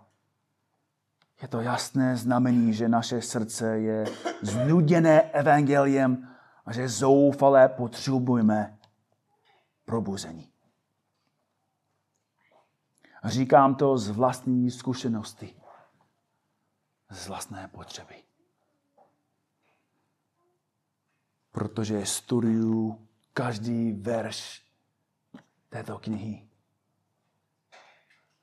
je 1.42 1.48
to 1.48 1.62
jasné 1.62 2.18
znamení, 2.18 2.74
že 2.74 2.90
naše 2.90 3.22
srdce 3.22 3.80
je 3.80 4.06
znuděné 4.42 5.22
evangeliem 5.22 6.28
a 6.66 6.74
že 6.74 6.90
zoufale 6.90 7.70
potřebujeme 7.70 8.78
probuzení. 9.86 10.50
Říkám 13.24 13.76
to 13.76 13.98
z 13.98 14.10
vlastní 14.10 14.72
zkušenosti, 14.72 15.56
z 17.10 17.28
vlastné 17.28 17.68
potřeby. 17.68 18.29
Protože 21.52 22.06
studuju 22.06 23.08
každý 23.34 23.92
verš 23.92 24.66
této 25.70 26.00
knihy. 26.00 26.50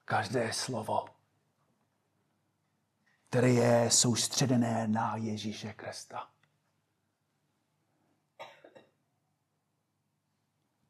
Každé 0.04 0.52
slovo 0.52 1.16
které 3.36 3.48
je 3.48 3.90
soustředené 3.90 4.88
na 4.88 5.16
Ježíše 5.16 5.72
Krista. 5.72 6.30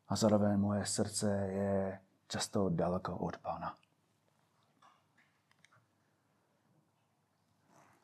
A 0.08 0.16
zároveň 0.16 0.56
moje 0.58 0.86
srdce 0.86 1.48
je 1.50 2.00
často 2.28 2.68
daleko 2.68 3.18
od 3.18 3.36
Pána. 3.36 3.76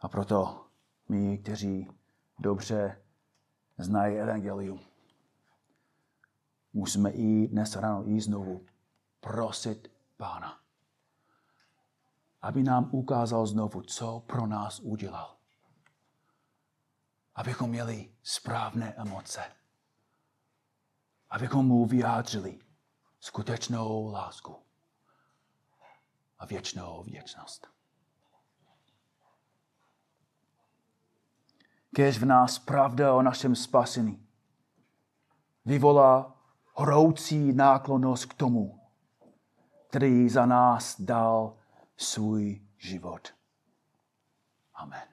A 0.01 0.09
proto 0.09 0.67
my, 1.09 1.39
kteří 1.39 1.89
dobře 2.39 3.02
znají 3.83 4.17
Evangelium, 4.17 4.81
musíme 6.73 7.11
i 7.11 7.49
dnes 7.49 7.77
ráno 7.77 8.09
i 8.09 8.21
znovu 8.21 8.67
prosit 9.21 9.93
Pána 10.17 10.63
aby 12.43 12.63
nám 12.63 12.89
ukázal 12.93 13.47
znovu, 13.47 13.83
co 13.83 14.21
pro 14.21 14.47
nás 14.47 14.81
udělal. 14.81 15.37
Abychom 17.35 17.71
měli 17.71 18.15
správné 18.23 18.95
emoce. 18.95 19.43
Abychom 21.31 21.67
mu 21.67 21.87
vyjádřili 21.87 22.59
skutečnou 23.21 24.13
lásku 24.13 24.57
a 26.39 26.47
věčnou 26.47 27.03
věčnost. 27.03 27.72
Kež 31.95 32.19
v 32.19 32.25
nás 32.25 32.59
pravda 32.59 33.15
o 33.15 33.23
našem 33.23 33.55
spasení 33.55 34.27
vyvolá 35.65 36.37
hroucí 36.77 37.53
náklonost 37.53 38.25
k 38.25 38.35
tomu, 38.35 38.81
který 39.89 40.29
za 40.29 40.47
nás 40.47 41.01
dal 41.01 41.57
svůj 41.97 42.61
život. 42.79 43.29
Amen. 44.75 45.12